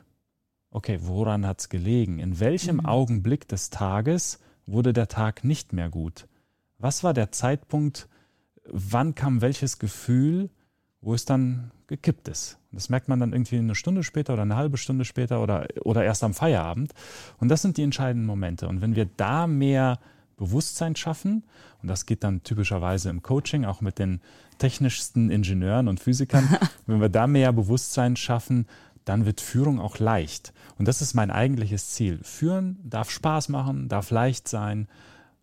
okay, 0.74 0.98
woran 1.02 1.46
hat 1.46 1.60
es 1.60 1.68
gelegen? 1.70 2.18
In 2.18 2.40
welchem 2.40 2.76
mhm. 2.76 2.86
Augenblick 2.86 3.48
des 3.48 3.70
Tages 3.70 4.40
wurde 4.66 4.92
der 4.92 5.08
Tag 5.08 5.44
nicht 5.44 5.72
mehr 5.72 5.88
gut? 5.88 6.26
Was 6.78 7.04
war 7.04 7.14
der 7.14 7.30
Zeitpunkt, 7.32 8.08
wann 8.66 9.14
kam 9.14 9.40
welches 9.40 9.78
Gefühl, 9.78 10.50
wo 11.00 11.14
es 11.14 11.24
dann 11.24 11.70
gekippt 11.86 12.28
ist? 12.28 12.58
Das 12.72 12.88
merkt 12.88 13.08
man 13.08 13.20
dann 13.20 13.32
irgendwie 13.32 13.58
eine 13.58 13.76
Stunde 13.76 14.02
später 14.02 14.32
oder 14.32 14.42
eine 14.42 14.56
halbe 14.56 14.76
Stunde 14.76 15.04
später 15.04 15.40
oder, 15.40 15.68
oder 15.84 16.04
erst 16.04 16.24
am 16.24 16.34
Feierabend. 16.34 16.92
Und 17.38 17.48
das 17.48 17.62
sind 17.62 17.76
die 17.76 17.84
entscheidenden 17.84 18.26
Momente. 18.26 18.66
Und 18.66 18.80
wenn 18.82 18.96
wir 18.96 19.08
da 19.16 19.46
mehr 19.46 20.00
Bewusstsein 20.36 20.96
schaffen, 20.96 21.44
und 21.82 21.88
das 21.88 22.04
geht 22.04 22.24
dann 22.24 22.42
typischerweise 22.42 23.10
im 23.10 23.22
Coaching, 23.22 23.64
auch 23.64 23.80
mit 23.80 24.00
den 24.00 24.20
technischsten 24.58 25.30
Ingenieuren 25.30 25.86
und 25.86 26.00
Physikern, 26.00 26.48
wenn 26.86 27.00
wir 27.00 27.10
da 27.10 27.28
mehr 27.28 27.52
Bewusstsein 27.52 28.16
schaffen, 28.16 28.66
dann 29.04 29.26
wird 29.26 29.40
Führung 29.40 29.80
auch 29.80 29.98
leicht. 29.98 30.52
Und 30.78 30.88
das 30.88 31.02
ist 31.02 31.14
mein 31.14 31.30
eigentliches 31.30 31.90
Ziel. 31.90 32.20
Führen 32.22 32.78
darf 32.84 33.10
Spaß 33.10 33.48
machen, 33.48 33.88
darf 33.88 34.10
leicht 34.10 34.48
sein. 34.48 34.88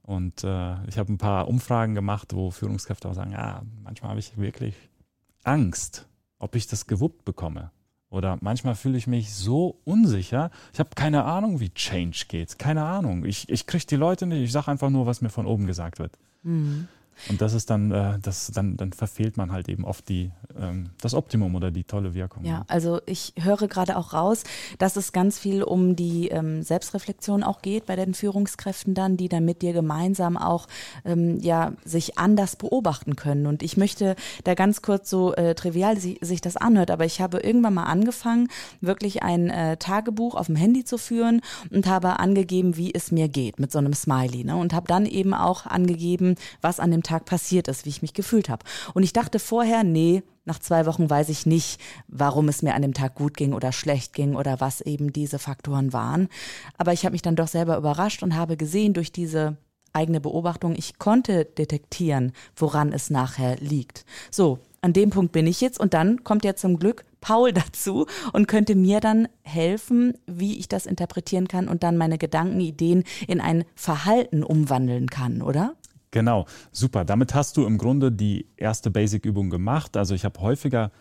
Und 0.03 0.43
äh, 0.43 0.83
ich 0.87 0.97
habe 0.97 1.13
ein 1.13 1.17
paar 1.17 1.47
Umfragen 1.47 1.95
gemacht, 1.95 2.33
wo 2.33 2.51
Führungskräfte 2.51 3.07
auch 3.07 3.13
sagen, 3.13 3.31
ja, 3.31 3.61
manchmal 3.83 4.11
habe 4.11 4.19
ich 4.19 4.37
wirklich 4.37 4.75
Angst, 5.43 6.07
ob 6.39 6.55
ich 6.55 6.67
das 6.67 6.87
gewuppt 6.87 7.23
bekomme. 7.23 7.71
Oder 8.09 8.37
manchmal 8.41 8.75
fühle 8.75 8.97
ich 8.97 9.07
mich 9.07 9.33
so 9.33 9.79
unsicher. 9.85 10.51
Ich 10.73 10.79
habe 10.79 10.89
keine 10.95 11.23
Ahnung, 11.23 11.61
wie 11.61 11.69
Change 11.69 12.25
geht. 12.27 12.59
Keine 12.59 12.83
Ahnung. 12.83 13.23
Ich, 13.23 13.47
ich 13.47 13.65
kriege 13.67 13.85
die 13.85 13.95
Leute 13.95 14.25
nicht. 14.25 14.43
Ich 14.43 14.51
sage 14.51 14.69
einfach 14.69 14.89
nur, 14.89 15.05
was 15.05 15.21
mir 15.21 15.29
von 15.29 15.45
oben 15.45 15.65
gesagt 15.65 15.97
wird. 15.97 16.17
Mhm. 16.43 16.89
Und 17.29 17.41
das 17.41 17.53
ist 17.53 17.69
dann, 17.69 17.91
äh, 17.91 18.19
das, 18.21 18.51
dann, 18.53 18.77
dann 18.77 18.93
verfehlt 18.93 19.37
man 19.37 19.51
halt 19.51 19.69
eben 19.69 19.85
oft 19.85 20.09
die, 20.09 20.31
ähm, 20.59 20.89
das 21.01 21.13
Optimum 21.13 21.55
oder 21.55 21.71
die 21.71 21.83
tolle 21.83 22.13
Wirkung. 22.13 22.43
Ja, 22.43 22.63
also 22.67 22.99
ich 23.05 23.33
höre 23.39 23.67
gerade 23.67 23.97
auch 23.97 24.13
raus, 24.13 24.43
dass 24.79 24.95
es 24.95 25.11
ganz 25.11 25.37
viel 25.37 25.63
um 25.63 25.95
die 25.95 26.29
ähm, 26.29 26.63
Selbstreflexion 26.63 27.43
auch 27.43 27.61
geht 27.61 27.85
bei 27.85 27.95
den 27.95 28.13
Führungskräften 28.13 28.93
dann, 28.93 29.17
die 29.17 29.29
dann 29.29 29.45
mit 29.45 29.61
dir 29.61 29.73
gemeinsam 29.73 30.37
auch 30.37 30.67
ähm, 31.05 31.39
ja 31.39 31.73
sich 31.85 32.17
anders 32.17 32.55
beobachten 32.55 33.15
können. 33.15 33.45
Und 33.45 33.61
ich 33.61 33.77
möchte 33.77 34.15
da 34.43 34.55
ganz 34.55 34.81
kurz 34.81 35.09
so 35.09 35.33
äh, 35.33 35.53
trivial 35.55 35.97
si 35.97 36.17
sich 36.21 36.41
das 36.41 36.57
anhört, 36.57 36.91
aber 36.91 37.05
ich 37.05 37.21
habe 37.21 37.39
irgendwann 37.39 37.75
mal 37.75 37.83
angefangen, 37.83 38.47
wirklich 38.81 39.23
ein 39.23 39.49
äh, 39.49 39.77
Tagebuch 39.77 40.35
auf 40.35 40.47
dem 40.47 40.55
Handy 40.55 40.83
zu 40.83 40.97
führen 40.97 41.41
und 41.69 41.87
habe 41.87 42.19
angegeben, 42.19 42.77
wie 42.77 42.93
es 42.93 43.11
mir 43.11 43.29
geht 43.29 43.59
mit 43.59 43.71
so 43.71 43.79
einem 43.79 43.93
Smiley. 43.93 44.43
Ne? 44.43 44.55
Und 44.55 44.73
habe 44.73 44.87
dann 44.87 45.05
eben 45.05 45.33
auch 45.33 45.65
angegeben, 45.65 46.35
was 46.61 46.79
an 46.79 46.91
dem 46.91 47.00
Tag 47.03 47.21
Tag 47.21 47.25
passiert 47.25 47.67
ist, 47.67 47.85
wie 47.85 47.89
ich 47.89 48.01
mich 48.01 48.13
gefühlt 48.13 48.49
habe. 48.49 48.65
Und 48.93 49.03
ich 49.03 49.13
dachte 49.13 49.39
vorher, 49.39 49.83
nee, 49.83 50.23
nach 50.45 50.59
zwei 50.59 50.85
Wochen 50.85 51.09
weiß 51.09 51.29
ich 51.29 51.45
nicht, 51.45 51.79
warum 52.07 52.47
es 52.49 52.61
mir 52.61 52.73
an 52.73 52.81
dem 52.81 52.93
Tag 52.93 53.15
gut 53.15 53.35
ging 53.35 53.53
oder 53.53 53.71
schlecht 53.71 54.13
ging 54.13 54.35
oder 54.35 54.59
was 54.59 54.81
eben 54.81 55.13
diese 55.13 55.37
Faktoren 55.37 55.93
waren. 55.93 56.29
Aber 56.77 56.93
ich 56.93 57.05
habe 57.05 57.13
mich 57.13 57.21
dann 57.21 57.35
doch 57.35 57.47
selber 57.47 57.77
überrascht 57.77 58.23
und 58.23 58.35
habe 58.35 58.57
gesehen 58.57 58.93
durch 58.93 59.11
diese 59.11 59.57
eigene 59.93 60.21
Beobachtung, 60.21 60.73
ich 60.75 60.99
konnte 60.99 61.45
detektieren, 61.45 62.31
woran 62.55 62.93
es 62.93 63.09
nachher 63.09 63.57
liegt. 63.57 64.05
So, 64.31 64.59
an 64.79 64.93
dem 64.93 65.09
Punkt 65.09 65.31
bin 65.31 65.47
ich 65.47 65.61
jetzt 65.61 65.79
und 65.79 65.93
dann 65.93 66.23
kommt 66.23 66.45
ja 66.45 66.55
zum 66.55 66.79
Glück 66.79 67.03
Paul 67.19 67.51
dazu 67.53 68.07
und 68.33 68.47
könnte 68.47 68.75
mir 68.75 68.99
dann 68.99 69.27
helfen, 69.43 70.13
wie 70.27 70.57
ich 70.57 70.69
das 70.69 70.85
interpretieren 70.85 71.47
kann 71.47 71.67
und 71.67 71.83
dann 71.83 71.97
meine 71.97 72.17
Gedanken, 72.17 72.61
Ideen 72.61 73.03
in 73.27 73.41
ein 73.41 73.65
Verhalten 73.75 74.43
umwandeln 74.43 75.09
kann, 75.09 75.41
oder? 75.41 75.75
Genau, 76.11 76.45
super. 76.71 77.05
Damit 77.05 77.33
hast 77.33 77.57
du 77.57 77.65
im 77.65 77.77
Grunde 77.77 78.11
die 78.11 78.45
erste 78.57 78.91
Basic-Übung 78.91 79.49
gemacht. 79.49 79.95
Also 79.95 80.13
ich 80.13 80.25
habe 80.25 80.39
häufiger 80.41 80.91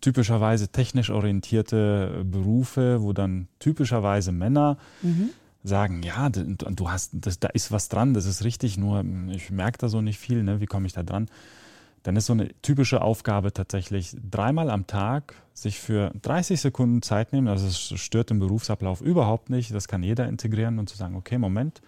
typischerweise 0.00 0.68
technisch 0.68 1.10
orientierte 1.10 2.24
Berufe, 2.24 3.02
wo 3.02 3.12
dann 3.12 3.48
typischerweise 3.58 4.30
Männer 4.32 4.76
mhm. 5.02 5.30
sagen, 5.64 6.02
ja, 6.02 6.28
du 6.28 6.90
hast, 6.90 7.12
das, 7.14 7.40
da 7.40 7.48
ist 7.48 7.72
was 7.72 7.88
dran, 7.88 8.12
das 8.12 8.26
ist 8.26 8.44
richtig, 8.44 8.76
nur 8.76 9.04
ich 9.30 9.50
merke 9.50 9.78
da 9.78 9.88
so 9.88 10.02
nicht 10.02 10.18
viel, 10.18 10.42
ne? 10.42 10.60
wie 10.60 10.66
komme 10.66 10.86
ich 10.86 10.92
da 10.92 11.02
dran? 11.02 11.28
Dann 12.02 12.14
ist 12.14 12.26
so 12.26 12.34
eine 12.34 12.48
typische 12.62 13.02
Aufgabe 13.02 13.52
tatsächlich 13.52 14.16
dreimal 14.30 14.70
am 14.70 14.86
Tag 14.86 15.34
sich 15.54 15.80
für 15.80 16.12
30 16.22 16.60
Sekunden 16.60 17.02
Zeit 17.02 17.32
nehmen. 17.32 17.48
Also 17.48 17.66
es 17.66 18.00
stört 18.00 18.30
den 18.30 18.38
Berufsablauf 18.38 19.00
überhaupt 19.00 19.50
nicht. 19.50 19.74
Das 19.74 19.88
kann 19.88 20.04
jeder 20.04 20.28
integrieren 20.28 20.78
und 20.78 20.88
zu 20.88 20.96
sagen, 20.96 21.16
okay, 21.16 21.36
Moment, 21.36 21.82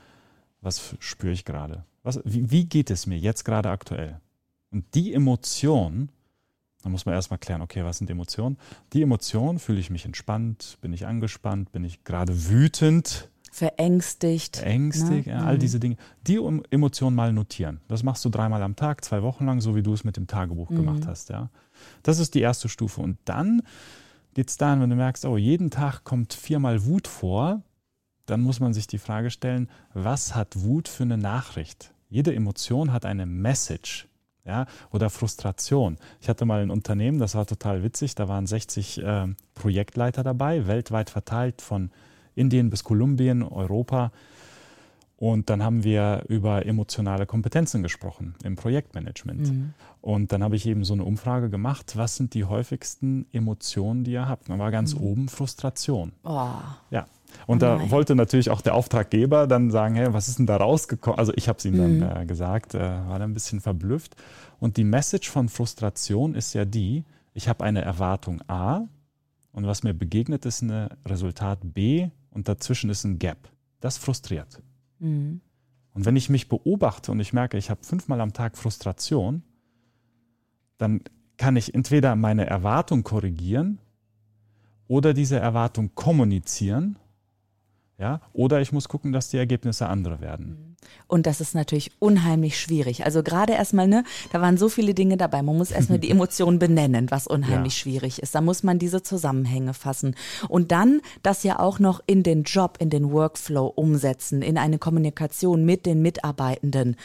was 0.61 0.97
spüre 0.99 1.33
ich 1.33 1.45
gerade? 1.45 1.85
Wie, 2.25 2.51
wie 2.51 2.65
geht 2.65 2.91
es 2.91 3.07
mir 3.07 3.19
jetzt 3.19 3.45
gerade 3.45 3.71
aktuell? 3.71 4.21
Und 4.71 4.85
die 4.95 5.15
Emotion, 5.15 6.11
da 6.83 6.89
muss 6.89 7.07
man 7.07 7.15
erstmal 7.15 7.39
klären, 7.39 7.63
okay, 7.63 7.85
was 7.85 7.99
sind 7.99 8.11
Emotionen? 8.11 8.59
Die 8.93 9.03
Emotion, 9.03 9.59
fühle 9.59 9.81
ich 9.81 9.91
mich 9.91 10.05
entspannt, 10.05 10.79
bin 10.81 10.93
ich 10.93 11.07
angespannt, 11.07 11.73
bin 11.73 11.85
ich 11.85 12.05
gerade 12.05 12.49
wütend, 12.49 13.31
verängstigt. 13.51 14.59
Verängstigt, 14.59 15.27
ne? 15.27 15.33
ja, 15.33 15.45
all 15.45 15.57
mhm. 15.57 15.61
diese 15.61 15.81
Dinge. 15.81 15.97
Die 16.27 16.37
Emotionen 16.71 17.17
mal 17.17 17.33
notieren. 17.33 17.81
Das 17.89 18.03
machst 18.03 18.25
du 18.25 18.29
dreimal 18.29 18.63
am 18.63 18.77
Tag, 18.77 19.05
zwei 19.05 19.23
Wochen 19.23 19.47
lang, 19.47 19.61
so 19.61 19.75
wie 19.75 19.83
du 19.83 19.93
es 19.93 20.05
mit 20.05 20.17
dem 20.17 20.27
Tagebuch 20.27 20.71
mhm. 20.71 20.77
gemacht 20.77 21.07
hast. 21.07 21.31
Ja. 21.31 21.51
Das 22.03 22.19
ist 22.19 22.35
die 22.35 22.41
erste 22.41 22.69
Stufe. 22.69 23.01
Und 23.01 23.19
dann 23.25 23.63
geht 24.35 24.51
es 24.51 24.57
dahin, 24.57 24.81
wenn 24.81 24.91
du 24.91 24.97
merkst, 24.97 25.25
oh, 25.25 25.37
jeden 25.37 25.71
Tag 25.71 26.05
kommt 26.05 26.35
viermal 26.35 26.85
Wut 26.85 27.09
vor, 27.09 27.63
dann 28.27 28.43
muss 28.43 28.61
man 28.61 28.75
sich 28.75 28.87
die 28.87 28.99
Frage 28.99 29.31
stellen, 29.31 29.69
was 29.95 30.35
hat 30.35 30.63
Wut 30.63 30.87
für 30.87 31.05
eine 31.05 31.19
Nachricht? 31.19 31.93
Jede 32.09 32.35
Emotion 32.35 32.93
hat 32.93 33.05
eine 33.05 33.27
Message. 33.27 34.09
Ja, 34.45 34.65
oder 34.93 35.11
Frustration. 35.11 35.99
Ich 36.23 36.31
hatte 36.31 36.47
mal 36.47 36.63
ein 36.63 36.71
Unternehmen, 36.71 37.19
das 37.19 37.35
war 37.35 37.45
total 37.45 37.83
witzig, 37.83 38.15
da 38.15 38.29
waren 38.29 38.47
60 38.47 39.03
äh, 39.03 39.27
Projektleiter 39.53 40.23
dabei, 40.23 40.67
weltweit 40.67 41.11
verteilt 41.11 41.61
von 41.61 41.91
Indien 42.35 42.71
bis 42.71 42.83
Kolumbien, 42.83 43.43
Europa. 43.43 44.11
Und 45.19 45.51
dann 45.51 45.65
haben 45.65 45.83
wir 45.83 46.25
über 46.29 46.65
emotionale 46.65 47.27
Kompetenzen 47.27 47.83
gesprochen 47.83 48.37
im 48.45 48.55
Projektmanagement. 48.55 49.53
Mhm. 49.53 49.75
Und 50.01 50.31
dann 50.33 50.45
habe 50.45 50.55
ich 50.55 50.65
eben 50.65 50.85
so 50.85 50.95
eine 50.95 51.05
Umfrage 51.05 51.51
gemacht, 51.51 51.97
was 51.97 52.17
sind 52.17 52.35
die 52.35 52.45
häufigsten 52.45 53.27
Emotionen, 53.33 54.05
die 54.05 54.13
ihr 54.13 54.29
habt? 54.29 54.49
Da 54.49 54.59
war 54.61 54.71
ganz 54.71 54.95
mhm. 54.95 55.03
oben 55.03 55.29
Frustration. 55.29 56.13
Oh. 56.23 56.53
Ja. 56.91 57.07
Und 57.47 57.59
oh 57.59 57.67
da 57.67 57.91
wollte 57.91 58.15
natürlich 58.15 58.51
auch 58.51 58.61
der 58.61 58.75
Auftraggeber 58.75 59.47
dann 59.47 59.71
sagen, 59.71 59.95
hey, 59.95 60.13
was 60.13 60.29
ist 60.29 60.39
denn 60.39 60.47
da 60.47 60.57
rausgekommen? 60.57 61.19
Also 61.19 61.33
ich 61.35 61.49
habe 61.49 61.59
es 61.59 61.65
ihm 61.65 61.75
mhm. 61.75 62.01
dann 62.01 62.23
äh, 62.23 62.27
gesagt, 62.27 62.75
äh, 62.75 62.79
war 62.79 63.19
dann 63.19 63.31
ein 63.31 63.35
bisschen 63.35 63.61
verblüfft. 63.61 64.17
Und 64.59 64.77
die 64.77 64.85
Message 64.85 65.31
von 65.31 65.49
Frustration 65.49 66.35
ist 66.35 66.55
ja 66.55 66.65
die, 66.65 67.05
ich 67.35 67.49
habe 67.49 67.65
eine 67.65 67.83
Erwartung 67.83 68.43
A 68.49 68.83
und 69.53 69.67
was 69.67 69.83
mir 69.83 69.95
begegnet, 69.95 70.47
ist 70.47 70.63
ein 70.63 70.89
Resultat 71.07 71.61
B 71.63 72.09
und 72.31 72.49
dazwischen 72.49 72.91
ist 72.91 73.05
ein 73.05 73.19
Gap. 73.19 73.49
Das 73.81 73.99
frustriert. 73.99 74.63
Mhm. 74.99 75.41
Und 75.95 76.05
wenn 76.05 76.17
ich 76.17 76.29
mich 76.29 76.49
beobachte 76.49 77.13
und 77.13 77.21
ich 77.21 77.33
merke, 77.33 77.57
ich 77.57 77.71
habe 77.71 77.83
fünfmal 77.83 78.21
am 78.21 78.33
Tag 78.33 78.57
Frustration, 78.57 79.43
dann 80.77 81.01
kann 81.37 81.57
ich 81.57 81.75
entweder 81.75 82.15
meine 82.17 82.47
Erwartung 82.47 83.05
korrigieren 83.05 83.79
oder 84.87 85.15
diese 85.15 85.39
Erwartung 85.39 85.95
kommunizieren 85.95 86.99
ja? 87.99 88.21
Oder 88.33 88.61
ich 88.61 88.73
muss 88.73 88.89
gucken, 88.89 89.13
dass 89.13 89.29
die 89.29 89.37
Ergebnisse 89.37 89.89
andere 89.89 90.21
werden. 90.21 90.77
Und 91.09 91.27
das 91.27 91.41
ist 91.41 91.55
natürlich 91.55 91.91
unheimlich 91.99 92.59
schwierig. 92.59 93.05
Also 93.05 93.23
gerade 93.23 93.55
erstmal, 93.55 93.89
ne, 93.89 94.05
da 94.33 94.41
waren 94.41 94.57
so 94.57 94.69
viele 94.69 94.95
Dinge 94.95 95.17
dabei. 95.17 95.43
Man 95.43 95.59
muss 95.59 95.73
erstmal 95.73 95.99
die 95.99 96.11
Emotionen 96.13 96.59
benennen, 96.59 97.11
was 97.11 97.27
unheimlich 97.27 97.75
ja. 97.75 97.83
schwierig 97.83 98.23
ist. 98.23 98.35
Da 98.35 98.41
muss 98.41 98.63
man 98.63 98.79
diese 98.79 99.03
Zusammenhänge 99.03 99.75
fassen. 99.75 100.15
Und 100.49 100.71
dann 100.71 101.01
das 101.23 101.43
ja 101.43 101.59
auch 101.59 101.81
noch 101.81 102.01
in 102.07 102.23
den 102.23 102.45
Job, 102.45 102.77
in 102.79 102.91
den 102.91 103.11
Workflow 103.11 103.67
umsetzen, 103.67 104.43
in 104.43 104.59
eine 104.59 104.79
Kommunikation 104.79 105.65
mit 105.65 105.85
den 105.85 106.01
Mitarbeitenden. 106.01 106.97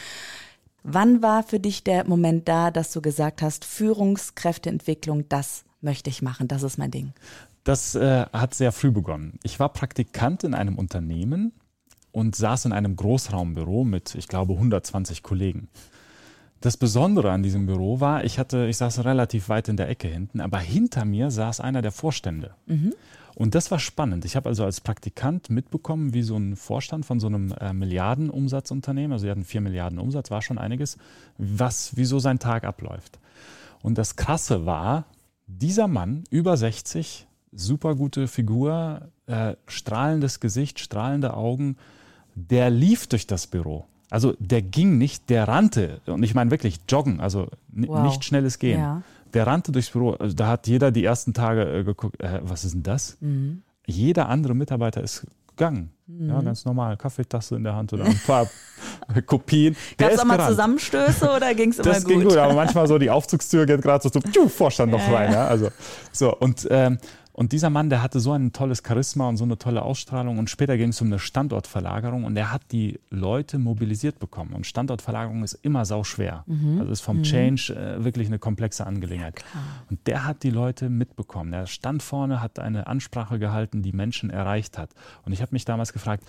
Wann 0.83 1.21
war 1.21 1.43
für 1.43 1.59
dich 1.59 1.83
der 1.83 2.05
Moment 2.05 2.47
da, 2.47 2.69
dass 2.69 2.91
du 2.91 3.01
gesagt 3.01 3.41
hast, 3.41 3.65
Führungskräfteentwicklung, 3.65 5.27
das 5.29 5.63
möchte 5.81 6.09
ich 6.09 6.21
machen, 6.21 6.47
das 6.47 6.61
ist 6.61 6.77
mein 6.77 6.91
Ding? 6.91 7.13
Das 7.63 7.95
äh, 7.95 8.25
hat 8.33 8.53
sehr 8.53 8.71
früh 8.71 8.91
begonnen. 8.91 9.39
Ich 9.43 9.59
war 9.59 9.69
Praktikant 9.69 10.43
in 10.43 10.53
einem 10.53 10.77
Unternehmen 10.77 11.53
und 12.11 12.35
saß 12.35 12.65
in 12.65 12.73
einem 12.73 12.95
Großraumbüro 12.95 13.83
mit, 13.83 14.15
ich 14.15 14.27
glaube, 14.27 14.53
120 14.53 15.23
Kollegen. 15.23 15.69
Das 16.61 16.77
Besondere 16.77 17.31
an 17.31 17.43
diesem 17.43 17.65
Büro 17.65 17.99
war, 17.99 18.23
ich 18.23 18.39
hatte, 18.39 18.67
ich 18.67 18.77
saß 18.77 19.03
relativ 19.03 19.49
weit 19.49 19.67
in 19.67 19.75
der 19.75 19.89
Ecke 19.89 20.07
hinten, 20.07 20.39
aber 20.39 20.59
hinter 20.59 21.03
mir 21.03 21.29
saß 21.29 21.59
einer 21.59 21.81
der 21.81 21.91
Vorstände. 21.91 22.55
Mhm. 22.67 22.93
Und 23.35 23.55
das 23.55 23.71
war 23.71 23.79
spannend. 23.79 24.25
Ich 24.25 24.35
habe 24.35 24.47
also 24.47 24.63
als 24.63 24.79
Praktikant 24.79 25.49
mitbekommen, 25.49 26.13
wie 26.13 26.21
so 26.21 26.37
ein 26.37 26.55
Vorstand 26.55 27.05
von 27.05 27.19
so 27.19 27.27
einem 27.27 27.51
äh, 27.59 27.73
Milliardenumsatzunternehmen, 27.73 29.13
also 29.13 29.23
sie 29.23 29.31
hatten 29.31 29.43
vier 29.43 29.61
Milliarden 29.61 29.99
Umsatz, 29.99 30.31
war 30.31 30.41
schon 30.41 30.57
einiges, 30.57 30.97
was, 31.37 31.97
wie 31.97 32.05
so 32.05 32.19
sein 32.19 32.39
Tag 32.39 32.63
abläuft. 32.63 33.19
Und 33.81 33.97
das 33.97 34.15
Krasse 34.15 34.65
war, 34.65 35.05
dieser 35.47 35.87
Mann, 35.87 36.23
über 36.29 36.55
60, 36.55 37.27
super 37.55 37.95
gute 37.95 38.27
Figur, 38.27 39.09
äh, 39.27 39.55
strahlendes 39.67 40.39
Gesicht, 40.39 40.79
strahlende 40.79 41.35
Augen. 41.35 41.77
Der 42.35 42.69
lief 42.69 43.07
durch 43.07 43.27
das 43.27 43.47
Büro. 43.47 43.85
Also 44.09 44.35
der 44.39 44.61
ging 44.61 44.97
nicht, 44.97 45.29
der 45.29 45.47
rannte. 45.47 46.01
Und 46.05 46.23
ich 46.23 46.35
meine 46.35 46.51
wirklich 46.51 46.79
joggen, 46.87 47.19
also 47.19 47.47
wow. 47.69 48.03
nicht 48.03 48.23
schnelles 48.23 48.59
Gehen. 48.59 48.79
Ja. 48.79 49.01
Der 49.33 49.47
rannte 49.47 49.71
durchs 49.71 49.89
Büro. 49.89 50.11
Also 50.11 50.35
da 50.35 50.47
hat 50.47 50.67
jeder 50.67 50.91
die 50.91 51.03
ersten 51.03 51.33
Tage 51.33 51.63
äh, 51.63 51.83
geguckt, 51.83 52.21
äh, 52.21 52.39
was 52.43 52.63
ist 52.63 52.75
denn 52.75 52.83
das? 52.83 53.17
Mhm. 53.21 53.63
Jeder 53.85 54.29
andere 54.29 54.53
Mitarbeiter 54.53 55.01
ist 55.01 55.25
gegangen. 55.47 55.91
Mhm. 56.07 56.29
Ja, 56.29 56.41
ganz 56.41 56.65
normal. 56.65 56.97
Kaffeetasse 56.97 57.55
in 57.55 57.63
der 57.63 57.75
Hand 57.75 57.93
oder 57.93 58.05
ein 58.05 58.19
paar 58.25 58.47
Kopien. 59.25 59.75
Gab 59.97 60.11
es 60.11 60.19
auch 60.19 60.25
mal 60.25 60.47
Zusammenstöße 60.47 61.29
oder 61.29 61.53
ging 61.53 61.71
es 61.71 61.79
immer 61.79 61.89
das 61.89 62.03
gut? 62.03 62.13
Das 62.13 62.19
ging 62.19 62.29
gut, 62.29 62.37
aber 62.37 62.53
manchmal 62.53 62.87
so 62.87 62.97
die 62.97 63.09
Aufzugstür 63.09 63.65
geht 63.65 63.81
gerade 63.81 64.03
so 64.03 64.09
zum 64.09 64.49
Vorstand 64.49 64.91
noch 64.91 65.11
rein. 65.11 65.31
Ja, 65.31 65.47
also, 65.47 65.69
so, 66.11 66.35
und 66.37 66.67
ähm, 66.69 66.97
und 67.35 67.51
dieser 67.51 67.71
Mann, 67.71 67.89
der 67.89 68.03
hatte 68.03 68.19
so 68.19 68.31
ein 68.31 68.53
tolles 68.53 68.83
Charisma 68.87 69.27
und 69.27 69.37
so 69.37 69.43
eine 69.43 69.57
tolle 69.57 69.81
Ausstrahlung. 69.81 70.37
Und 70.37 70.51
später 70.51 70.77
ging 70.77 70.89
es 70.89 71.01
um 71.01 71.07
eine 71.07 71.17
Standortverlagerung 71.17 72.25
und 72.25 72.37
er 72.37 72.51
hat 72.51 72.61
die 72.71 72.99
Leute 73.09 73.57
mobilisiert 73.57 74.19
bekommen. 74.19 74.53
Und 74.53 74.67
Standortverlagerung 74.67 75.43
ist 75.43 75.53
immer 75.63 75.83
sau 75.85 76.03
schwer. 76.03 76.43
Mhm. 76.45 76.79
Also 76.79 76.91
ist 76.91 77.01
vom 77.01 77.17
mhm. 77.17 77.23
Change 77.23 77.73
äh, 77.73 78.03
wirklich 78.03 78.27
eine 78.27 78.37
komplexe 78.37 78.85
Angelegenheit. 78.85 79.43
Ja, 79.51 79.61
und 79.89 80.05
der 80.05 80.25
hat 80.25 80.43
die 80.43 80.51
Leute 80.51 80.89
mitbekommen. 80.89 81.51
Er 81.53 81.65
stand 81.65 82.03
vorne, 82.03 82.39
hat 82.39 82.59
eine 82.59 82.85
Ansprache 82.85 83.39
gehalten, 83.39 83.81
die 83.81 83.93
Menschen 83.93 84.29
erreicht 84.29 84.77
hat. 84.77 84.91
Und 85.25 85.33
ich 85.33 85.41
habe 85.41 85.53
mich 85.53 85.65
damals 85.65 85.91
gefragt, 85.91 86.23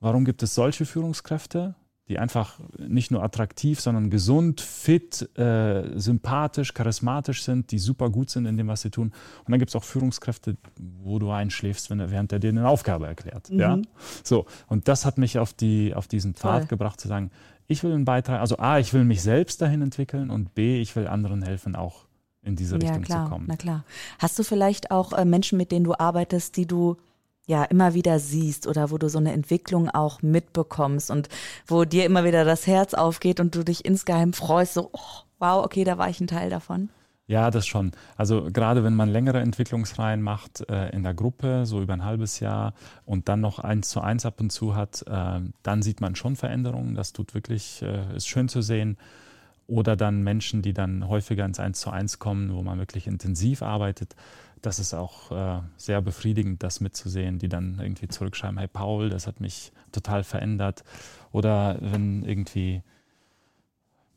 warum 0.00 0.24
gibt 0.24 0.42
es 0.42 0.54
solche 0.54 0.86
Führungskräfte? 0.86 1.74
Die 2.08 2.18
einfach 2.18 2.58
nicht 2.78 3.10
nur 3.10 3.22
attraktiv, 3.22 3.80
sondern 3.80 4.10
gesund, 4.10 4.60
fit, 4.60 5.28
äh, 5.38 5.98
sympathisch, 5.98 6.74
charismatisch 6.74 7.44
sind, 7.44 7.70
die 7.70 7.78
super 7.78 8.10
gut 8.10 8.28
sind 8.28 8.46
in 8.46 8.56
dem, 8.56 8.68
was 8.68 8.82
sie 8.82 8.90
tun. 8.90 9.12
Und 9.44 9.50
dann 9.50 9.58
gibt 9.58 9.70
es 9.70 9.76
auch 9.76 9.84
Führungskräfte, 9.84 10.56
wo 10.78 11.18
du 11.18 11.30
einschläfst, 11.30 11.90
wenn, 11.90 11.98
während 12.10 12.32
er 12.32 12.40
dir 12.40 12.50
eine 12.50 12.68
Aufgabe 12.68 13.06
erklärt. 13.06 13.50
Mhm. 13.50 13.60
Ja? 13.60 13.78
So, 14.24 14.46
und 14.66 14.88
das 14.88 15.06
hat 15.06 15.16
mich 15.16 15.38
auf, 15.38 15.52
die, 15.52 15.94
auf 15.94 16.08
diesen 16.08 16.34
Pfad 16.34 16.68
gebracht, 16.68 17.00
zu 17.00 17.06
sagen, 17.06 17.30
ich 17.68 17.84
will 17.84 17.92
einen 17.92 18.04
Beitrag, 18.04 18.40
also 18.40 18.58
A, 18.58 18.78
ich 18.78 18.92
will 18.92 19.04
mich 19.04 19.22
selbst 19.22 19.62
dahin 19.62 19.80
entwickeln 19.82 20.30
und 20.30 20.54
B, 20.54 20.80
ich 20.80 20.94
will 20.96 21.06
anderen 21.06 21.42
helfen, 21.42 21.76
auch 21.76 22.06
in 22.42 22.56
diese 22.56 22.74
Richtung 22.76 23.00
ja, 23.00 23.04
klar, 23.04 23.24
zu 23.24 23.30
kommen. 23.30 23.46
Na 23.48 23.56
klar. 23.56 23.84
Hast 24.18 24.38
du 24.38 24.42
vielleicht 24.42 24.90
auch 24.90 25.12
äh, 25.12 25.24
Menschen, 25.24 25.56
mit 25.56 25.70
denen 25.70 25.84
du 25.84 25.94
arbeitest, 25.94 26.56
die 26.56 26.66
du 26.66 26.96
ja 27.46 27.64
immer 27.64 27.94
wieder 27.94 28.18
siehst 28.18 28.66
oder 28.66 28.90
wo 28.90 28.98
du 28.98 29.08
so 29.08 29.18
eine 29.18 29.32
Entwicklung 29.32 29.90
auch 29.90 30.22
mitbekommst 30.22 31.10
und 31.10 31.28
wo 31.66 31.84
dir 31.84 32.04
immer 32.04 32.24
wieder 32.24 32.44
das 32.44 32.66
Herz 32.66 32.94
aufgeht 32.94 33.40
und 33.40 33.54
du 33.54 33.64
dich 33.64 33.84
insgeheim 33.84 34.32
freust, 34.32 34.74
so, 34.74 34.90
oh, 34.92 35.22
wow, 35.38 35.64
okay, 35.64 35.84
da 35.84 35.98
war 35.98 36.08
ich 36.08 36.20
ein 36.20 36.28
Teil 36.28 36.50
davon? 36.50 36.88
Ja, 37.26 37.50
das 37.50 37.66
schon. 37.66 37.92
Also 38.16 38.48
gerade 38.52 38.84
wenn 38.84 38.94
man 38.94 39.08
längere 39.08 39.40
Entwicklungsreihen 39.40 40.20
macht 40.22 40.68
äh, 40.68 40.90
in 40.90 41.02
der 41.02 41.14
Gruppe, 41.14 41.66
so 41.66 41.80
über 41.80 41.94
ein 41.94 42.04
halbes 42.04 42.40
Jahr 42.40 42.74
und 43.06 43.28
dann 43.28 43.40
noch 43.40 43.58
eins 43.58 43.88
zu 43.88 44.00
eins 44.00 44.26
ab 44.26 44.40
und 44.40 44.50
zu 44.50 44.74
hat, 44.76 45.04
äh, 45.06 45.40
dann 45.62 45.82
sieht 45.82 46.00
man 46.00 46.14
schon 46.14 46.36
Veränderungen. 46.36 46.94
Das 46.94 47.12
tut 47.12 47.32
wirklich, 47.34 47.80
äh, 47.82 48.16
ist 48.16 48.28
schön 48.28 48.48
zu 48.48 48.60
sehen. 48.60 48.98
Oder 49.68 49.96
dann 49.96 50.22
Menschen, 50.22 50.60
die 50.60 50.74
dann 50.74 51.08
häufiger 51.08 51.44
ins 51.44 51.60
Eins 51.60 51.80
zu 51.80 51.90
eins 51.90 52.18
kommen, 52.18 52.52
wo 52.52 52.62
man 52.62 52.78
wirklich 52.78 53.06
intensiv 53.06 53.62
arbeitet 53.62 54.14
das 54.62 54.78
ist 54.78 54.94
auch 54.94 55.30
äh, 55.32 55.60
sehr 55.76 56.00
befriedigend, 56.00 56.62
das 56.62 56.80
mitzusehen, 56.80 57.38
die 57.38 57.48
dann 57.48 57.78
irgendwie 57.80 58.08
zurückschreiben, 58.08 58.58
hey 58.58 58.68
Paul, 58.68 59.10
das 59.10 59.26
hat 59.26 59.40
mich 59.40 59.72
total 59.90 60.22
verändert. 60.22 60.84
Oder 61.32 61.76
wenn 61.80 62.24
irgendwie 62.24 62.82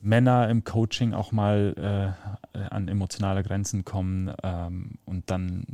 Männer 0.01 0.47
im 0.49 0.63
Coaching 0.63 1.13
auch 1.13 1.31
mal 1.31 2.15
äh, 2.53 2.59
an 2.59 2.87
emotionale 2.87 3.41
Grenzen 3.43 3.85
kommen 3.85 4.31
ähm, 4.43 4.99
und 5.05 5.31
dann 5.31 5.65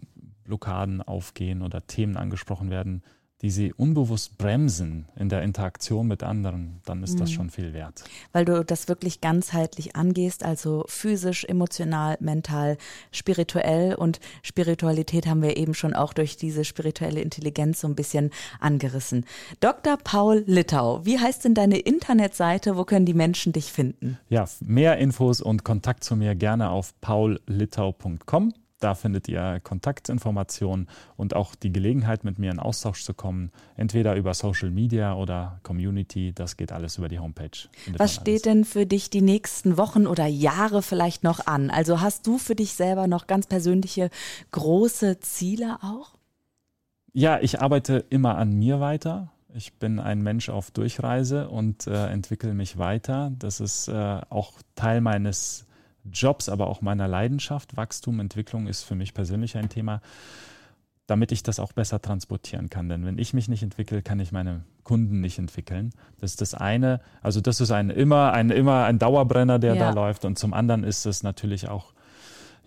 Blockaden 0.45 1.01
aufgehen 1.01 1.61
oder 1.61 1.85
Themen 1.85 2.15
angesprochen 2.15 2.69
werden, 2.69 3.03
die 3.41 3.49
sie 3.49 3.73
unbewusst 3.73 4.37
bremsen 4.37 5.05
in 5.15 5.29
der 5.29 5.41
Interaktion 5.41 6.07
mit 6.07 6.23
anderen, 6.23 6.79
dann 6.85 7.03
ist 7.03 7.19
das 7.19 7.29
mhm. 7.31 7.33
schon 7.33 7.49
viel 7.49 7.73
wert. 7.73 8.03
Weil 8.33 8.45
du 8.45 8.63
das 8.63 8.87
wirklich 8.87 9.21
ganzheitlich 9.21 9.95
angehst, 9.95 10.43
also 10.43 10.85
physisch, 10.87 11.45
emotional, 11.45 12.17
mental, 12.19 12.77
spirituell 13.11 13.95
und 13.95 14.19
Spiritualität 14.43 15.25
haben 15.25 15.41
wir 15.41 15.57
eben 15.57 15.73
schon 15.73 15.93
auch 15.93 16.13
durch 16.13 16.37
diese 16.37 16.65
spirituelle 16.65 17.21
Intelligenz 17.21 17.81
so 17.81 17.87
ein 17.87 17.95
bisschen 17.95 18.29
angerissen. 18.59 19.25
Dr. 19.59 19.97
Paul 19.97 20.43
Littau, 20.45 21.05
wie 21.05 21.19
heißt 21.19 21.45
denn 21.45 21.55
deine 21.55 21.79
Internetseite? 21.79 22.77
Wo 22.77 22.85
können 22.85 23.05
die 23.05 23.13
Menschen 23.13 23.53
dich 23.53 23.71
finden? 23.71 24.19
Ja, 24.29 24.45
mehr 24.59 24.97
Infos 24.97 25.41
und 25.41 25.63
Kontakt 25.63 26.03
zu 26.03 26.15
mir 26.15 26.35
gerne 26.35 26.69
auf 26.69 26.93
paullittau.com. 27.01 28.53
Da 28.81 28.95
findet 28.95 29.27
ihr 29.27 29.59
Kontaktinformationen 29.63 30.89
und 31.15 31.35
auch 31.35 31.53
die 31.53 31.71
Gelegenheit, 31.71 32.23
mit 32.23 32.39
mir 32.39 32.51
in 32.51 32.59
Austausch 32.59 33.03
zu 33.03 33.13
kommen, 33.13 33.51
entweder 33.77 34.15
über 34.15 34.33
Social 34.33 34.71
Media 34.71 35.13
oder 35.13 35.59
Community. 35.61 36.33
Das 36.33 36.57
geht 36.57 36.71
alles 36.71 36.97
über 36.97 37.07
die 37.07 37.19
Homepage. 37.19 37.69
Was 37.97 38.15
steht 38.15 38.45
denn 38.45 38.65
für 38.65 38.87
dich 38.87 39.11
die 39.11 39.21
nächsten 39.21 39.77
Wochen 39.77 40.07
oder 40.07 40.25
Jahre 40.25 40.81
vielleicht 40.81 41.23
noch 41.23 41.45
an? 41.45 41.69
Also 41.69 42.01
hast 42.01 42.25
du 42.25 42.39
für 42.39 42.55
dich 42.55 42.73
selber 42.73 43.05
noch 43.05 43.27
ganz 43.27 43.45
persönliche 43.45 44.09
große 44.49 45.19
Ziele 45.19 45.77
auch? 45.83 46.15
Ja, 47.13 47.39
ich 47.39 47.61
arbeite 47.61 48.03
immer 48.09 48.37
an 48.37 48.51
mir 48.53 48.79
weiter. 48.79 49.31
Ich 49.53 49.73
bin 49.73 49.99
ein 49.99 50.23
Mensch 50.23 50.49
auf 50.49 50.71
Durchreise 50.71 51.49
und 51.49 51.85
äh, 51.85 52.07
entwickle 52.07 52.55
mich 52.55 52.79
weiter. 52.79 53.31
Das 53.37 53.59
ist 53.59 53.89
äh, 53.89 54.21
auch 54.29 54.53
Teil 54.75 55.01
meines 55.01 55.67
Jobs, 56.11 56.49
aber 56.49 56.67
auch 56.67 56.81
meiner 56.81 57.07
Leidenschaft. 57.07 57.77
Wachstum, 57.77 58.19
Entwicklung 58.19 58.67
ist 58.67 58.83
für 58.83 58.95
mich 58.95 59.13
persönlich 59.13 59.57
ein 59.57 59.69
Thema, 59.69 60.01
damit 61.07 61.31
ich 61.31 61.43
das 61.43 61.59
auch 61.59 61.73
besser 61.73 62.01
transportieren 62.01 62.69
kann. 62.69 62.89
Denn 62.89 63.05
wenn 63.05 63.17
ich 63.17 63.33
mich 63.33 63.47
nicht 63.47 63.63
entwickle, 63.63 64.01
kann 64.01 64.19
ich 64.19 64.31
meine 64.31 64.63
Kunden 64.83 65.21
nicht 65.21 65.37
entwickeln. 65.37 65.91
Das 66.19 66.31
ist 66.31 66.41
das 66.41 66.53
eine. 66.53 67.01
Also 67.21 67.41
das 67.41 67.61
ist 67.61 67.71
ein 67.71 67.89
immer 67.89 68.33
ein 68.33 68.49
immer 68.49 68.85
ein 68.85 68.99
Dauerbrenner, 68.99 69.59
der 69.59 69.75
ja. 69.75 69.85
da 69.85 69.91
läuft. 69.91 70.25
Und 70.25 70.39
zum 70.39 70.53
anderen 70.53 70.83
ist 70.83 71.05
es 71.05 71.23
natürlich 71.23 71.69
auch 71.69 71.93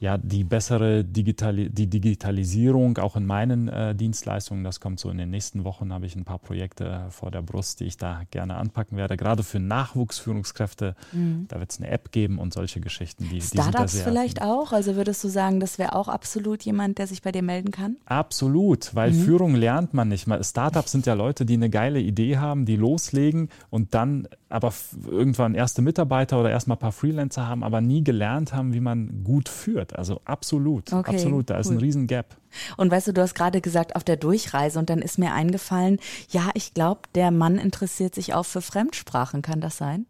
ja, 0.00 0.18
die 0.18 0.44
bessere 0.44 1.04
Digitali 1.04 1.70
die 1.70 1.86
Digitalisierung 1.86 2.98
auch 2.98 3.16
in 3.16 3.26
meinen 3.26 3.68
äh, 3.68 3.94
Dienstleistungen, 3.94 4.64
das 4.64 4.80
kommt 4.80 4.98
so 5.00 5.08
in 5.08 5.18
den 5.18 5.30
nächsten 5.30 5.64
Wochen, 5.64 5.92
habe 5.92 6.04
ich 6.06 6.16
ein 6.16 6.24
paar 6.24 6.38
Projekte 6.38 6.84
äh, 6.84 7.10
vor 7.10 7.30
der 7.30 7.42
Brust, 7.42 7.80
die 7.80 7.84
ich 7.84 7.96
da 7.96 8.22
gerne 8.30 8.56
anpacken 8.56 8.98
werde. 8.98 9.16
Gerade 9.16 9.42
für 9.42 9.60
Nachwuchsführungskräfte, 9.60 10.96
mhm. 11.12 11.46
da 11.48 11.60
wird 11.60 11.70
es 11.70 11.78
eine 11.78 11.88
App 11.88 12.10
geben 12.10 12.38
und 12.38 12.52
solche 12.52 12.80
Geschichten. 12.80 13.28
Die, 13.30 13.40
Startups 13.40 13.92
die 13.92 13.98
vielleicht 14.00 14.42
auch? 14.42 14.72
Also 14.72 14.96
würdest 14.96 15.22
du 15.22 15.28
sagen, 15.28 15.60
das 15.60 15.78
wäre 15.78 15.94
auch 15.94 16.08
absolut 16.08 16.62
jemand, 16.64 16.98
der 16.98 17.06
sich 17.06 17.22
bei 17.22 17.32
dir 17.32 17.42
melden 17.42 17.70
kann? 17.70 17.96
Absolut, 18.04 18.94
weil 18.94 19.12
mhm. 19.12 19.22
Führung 19.22 19.54
lernt 19.54 19.94
man 19.94 20.08
nicht. 20.08 20.26
Startups 20.42 20.92
sind 20.92 21.06
ja 21.06 21.14
Leute, 21.14 21.46
die 21.46 21.54
eine 21.54 21.70
geile 21.70 22.00
Idee 22.00 22.38
haben, 22.38 22.66
die 22.66 22.76
loslegen 22.76 23.48
und 23.70 23.94
dann 23.94 24.28
aber 24.54 24.72
irgendwann 25.10 25.54
erste 25.54 25.82
Mitarbeiter 25.82 26.38
oder 26.38 26.50
erstmal 26.50 26.76
ein 26.76 26.80
paar 26.80 26.92
Freelancer 26.92 27.48
haben, 27.48 27.64
aber 27.64 27.80
nie 27.80 28.04
gelernt 28.04 28.52
haben, 28.52 28.72
wie 28.72 28.80
man 28.80 29.24
gut 29.24 29.48
führt. 29.48 29.96
Also 29.96 30.20
absolut, 30.24 30.92
okay, 30.92 31.14
absolut, 31.14 31.50
da 31.50 31.54
cool. 31.54 31.60
ist 31.60 31.70
ein 31.70 31.78
riesen 31.78 32.06
Gap. 32.06 32.36
Und 32.76 32.90
weißt 32.90 33.08
du, 33.08 33.12
du 33.12 33.20
hast 33.20 33.34
gerade 33.34 33.60
gesagt, 33.60 33.96
auf 33.96 34.04
der 34.04 34.16
Durchreise 34.16 34.78
und 34.78 34.90
dann 34.90 35.02
ist 35.02 35.18
mir 35.18 35.32
eingefallen, 35.32 35.98
ja, 36.30 36.50
ich 36.54 36.72
glaube, 36.72 37.00
der 37.16 37.32
Mann 37.32 37.58
interessiert 37.58 38.14
sich 38.14 38.32
auch 38.32 38.46
für 38.46 38.62
Fremdsprachen, 38.62 39.42
kann 39.42 39.60
das 39.60 39.76
sein? 39.76 40.06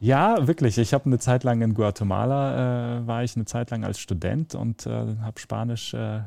Ja, 0.00 0.48
wirklich. 0.48 0.78
Ich 0.78 0.94
habe 0.94 1.04
eine 1.04 1.18
Zeit 1.18 1.44
lang 1.44 1.60
in 1.60 1.74
Guatemala, 1.74 3.02
äh, 3.02 3.06
war 3.06 3.22
ich 3.22 3.36
eine 3.36 3.44
Zeit 3.44 3.70
lang 3.70 3.84
als 3.84 4.00
Student 4.00 4.54
und 4.54 4.86
äh, 4.86 4.90
habe 4.90 5.38
Spanisch 5.38 5.94
äh, 5.94 6.22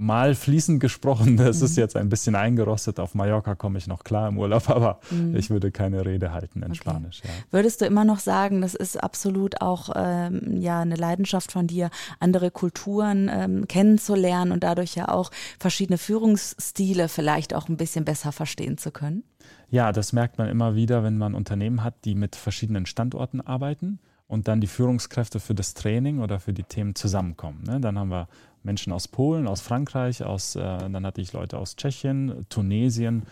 mal 0.00 0.34
fließend 0.34 0.80
gesprochen. 0.80 1.36
Das 1.36 1.60
mhm. 1.60 1.66
ist 1.66 1.76
jetzt 1.76 1.94
ein 1.94 2.08
bisschen 2.08 2.34
eingerostet. 2.34 2.98
Auf 2.98 3.14
Mallorca 3.14 3.54
komme 3.54 3.78
ich 3.78 3.86
noch 3.86 4.02
klar 4.02 4.28
im 4.28 4.38
Urlaub, 4.38 4.68
aber 4.70 4.98
mhm. 5.10 5.36
ich 5.36 5.50
würde 5.50 5.70
keine 5.70 6.06
Rede 6.06 6.32
halten 6.32 6.62
in 6.62 6.70
okay. 6.70 6.76
Spanisch. 6.76 7.20
Ja. 7.22 7.30
Würdest 7.50 7.82
du 7.82 7.84
immer 7.84 8.04
noch 8.04 8.18
sagen, 8.18 8.62
das 8.62 8.74
ist 8.74 9.02
absolut 9.02 9.60
auch 9.60 9.90
ähm, 9.94 10.56
ja 10.58 10.80
eine 10.80 10.96
Leidenschaft 10.96 11.52
von 11.52 11.66
dir, 11.66 11.90
andere 12.18 12.50
Kulturen 12.50 13.30
ähm, 13.32 13.68
kennenzulernen 13.68 14.52
und 14.52 14.64
dadurch 14.64 14.94
ja 14.94 15.08
auch 15.08 15.30
verschiedene 15.58 15.98
Führungsstile 15.98 17.08
vielleicht 17.08 17.54
auch 17.54 17.68
ein 17.68 17.76
bisschen 17.76 18.06
besser 18.06 18.32
verstehen 18.32 18.78
zu 18.78 18.90
können? 18.90 19.22
Ja, 19.68 19.92
das 19.92 20.14
merkt 20.14 20.38
man 20.38 20.48
immer 20.48 20.74
wieder, 20.74 21.04
wenn 21.04 21.18
man 21.18 21.34
Unternehmen 21.34 21.84
hat, 21.84 22.06
die 22.06 22.14
mit 22.14 22.36
verschiedenen 22.36 22.86
Standorten 22.86 23.40
arbeiten 23.40 24.00
und 24.30 24.46
dann 24.46 24.60
die 24.60 24.68
Führungskräfte 24.68 25.40
für 25.40 25.56
das 25.56 25.74
Training 25.74 26.20
oder 26.20 26.38
für 26.38 26.52
die 26.52 26.62
Themen 26.62 26.94
zusammenkommen. 26.94 27.64
Ne? 27.66 27.80
Dann 27.80 27.98
haben 27.98 28.10
wir 28.10 28.28
Menschen 28.62 28.92
aus 28.92 29.08
Polen, 29.08 29.48
aus 29.48 29.60
Frankreich, 29.60 30.22
aus, 30.22 30.54
äh, 30.54 30.60
dann 30.60 31.04
hatte 31.04 31.20
ich 31.20 31.32
Leute 31.32 31.58
aus 31.58 31.74
Tschechien, 31.74 32.46
Tunesien 32.48 33.24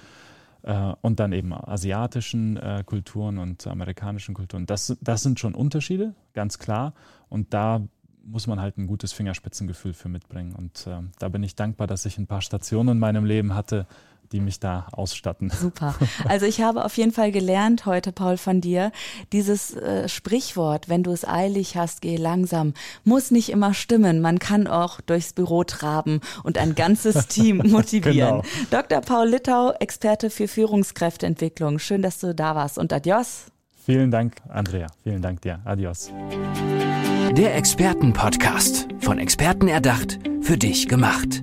äh, 0.63 0.93
und 1.01 1.21
dann 1.21 1.31
eben 1.31 1.55
asiatischen 1.55 2.57
äh, 2.57 2.83
Kulturen 2.85 3.39
und 3.39 3.65
amerikanischen 3.69 4.35
Kulturen. 4.35 4.67
Das, 4.67 4.99
das 5.01 5.23
sind 5.23 5.39
schon 5.39 5.55
Unterschiede, 5.55 6.15
ganz 6.35 6.59
klar. 6.59 6.95
Und 7.29 7.55
da 7.55 7.81
muss 8.25 8.49
man 8.49 8.61
halt 8.61 8.77
ein 8.77 8.89
gutes 8.89 9.13
Fingerspitzengefühl 9.13 9.93
für 9.93 10.09
mitbringen. 10.09 10.53
Und 10.53 10.85
äh, 10.89 11.01
da 11.21 11.29
bin 11.29 11.45
ich 11.45 11.55
dankbar, 11.55 11.87
dass 11.87 12.07
ich 12.07 12.19
ein 12.19 12.27
paar 12.27 12.43
Stationen 12.43 12.89
in 12.89 12.99
meinem 12.99 13.25
Leben 13.25 13.55
hatte, 13.55 13.87
die 14.33 14.41
mich 14.41 14.61
da 14.61 14.87
ausstatten. 14.93 15.51
Super. 15.51 15.95
Also 16.29 16.47
ich 16.47 16.61
habe 16.61 16.85
auf 16.85 16.97
jeden 16.97 17.13
Fall 17.13 17.33
gelernt 17.33 17.87
heute, 17.87 18.13
Paul, 18.13 18.37
von 18.37 18.61
dir, 18.61 18.93
dieses 19.33 19.75
äh, 19.75 20.09
Sprichwort, 20.09 20.89
wenn 20.89 21.03
du 21.03 21.13
es 21.13 21.27
eilig 21.27 21.77
hast, 21.77 22.03
geh 22.03 22.17
langsam, 22.17 22.75
muss 23.05 23.31
nicht 23.31 23.51
immer 23.51 23.73
stimmen. 23.73 24.21
Man 24.21 24.39
kann 24.39 24.67
auch 24.67 25.01
durchs 25.01 25.33
Büro 25.33 25.65
traben 25.65 26.21
und 26.43 26.59
ein 26.59 26.75
ganzes 26.75 27.27
Team 27.29 27.59
motivieren. 27.65 28.43
Genau. 28.43 28.43
Dr. 28.71 29.01
Paul 29.01 29.29
Littau, 29.29 29.73
Experte 29.73 30.31
für 30.31 30.49
Führungskräfteentwicklung. 30.49 31.79
Schön, 31.79 32.03
dass 32.03 32.19
du 32.19 32.35
da 32.35 32.55
warst 32.55 32.79
und 32.79 32.93
adios. 32.93 33.47
Vielen 33.89 34.11
Dank, 34.11 34.37
Andrea. 34.49 34.89
Vielen 35.03 35.23
Dank 35.23 35.41
dir. 35.41 35.61
Adios. 35.65 36.13
Der 37.33 37.57
Expertenpodcast. 37.57 38.89
Von 39.01 39.19
Experten 39.19 39.69
erdacht, 39.69 40.19
für 40.43 40.59
dich 40.59 40.89
gemacht. 40.89 41.43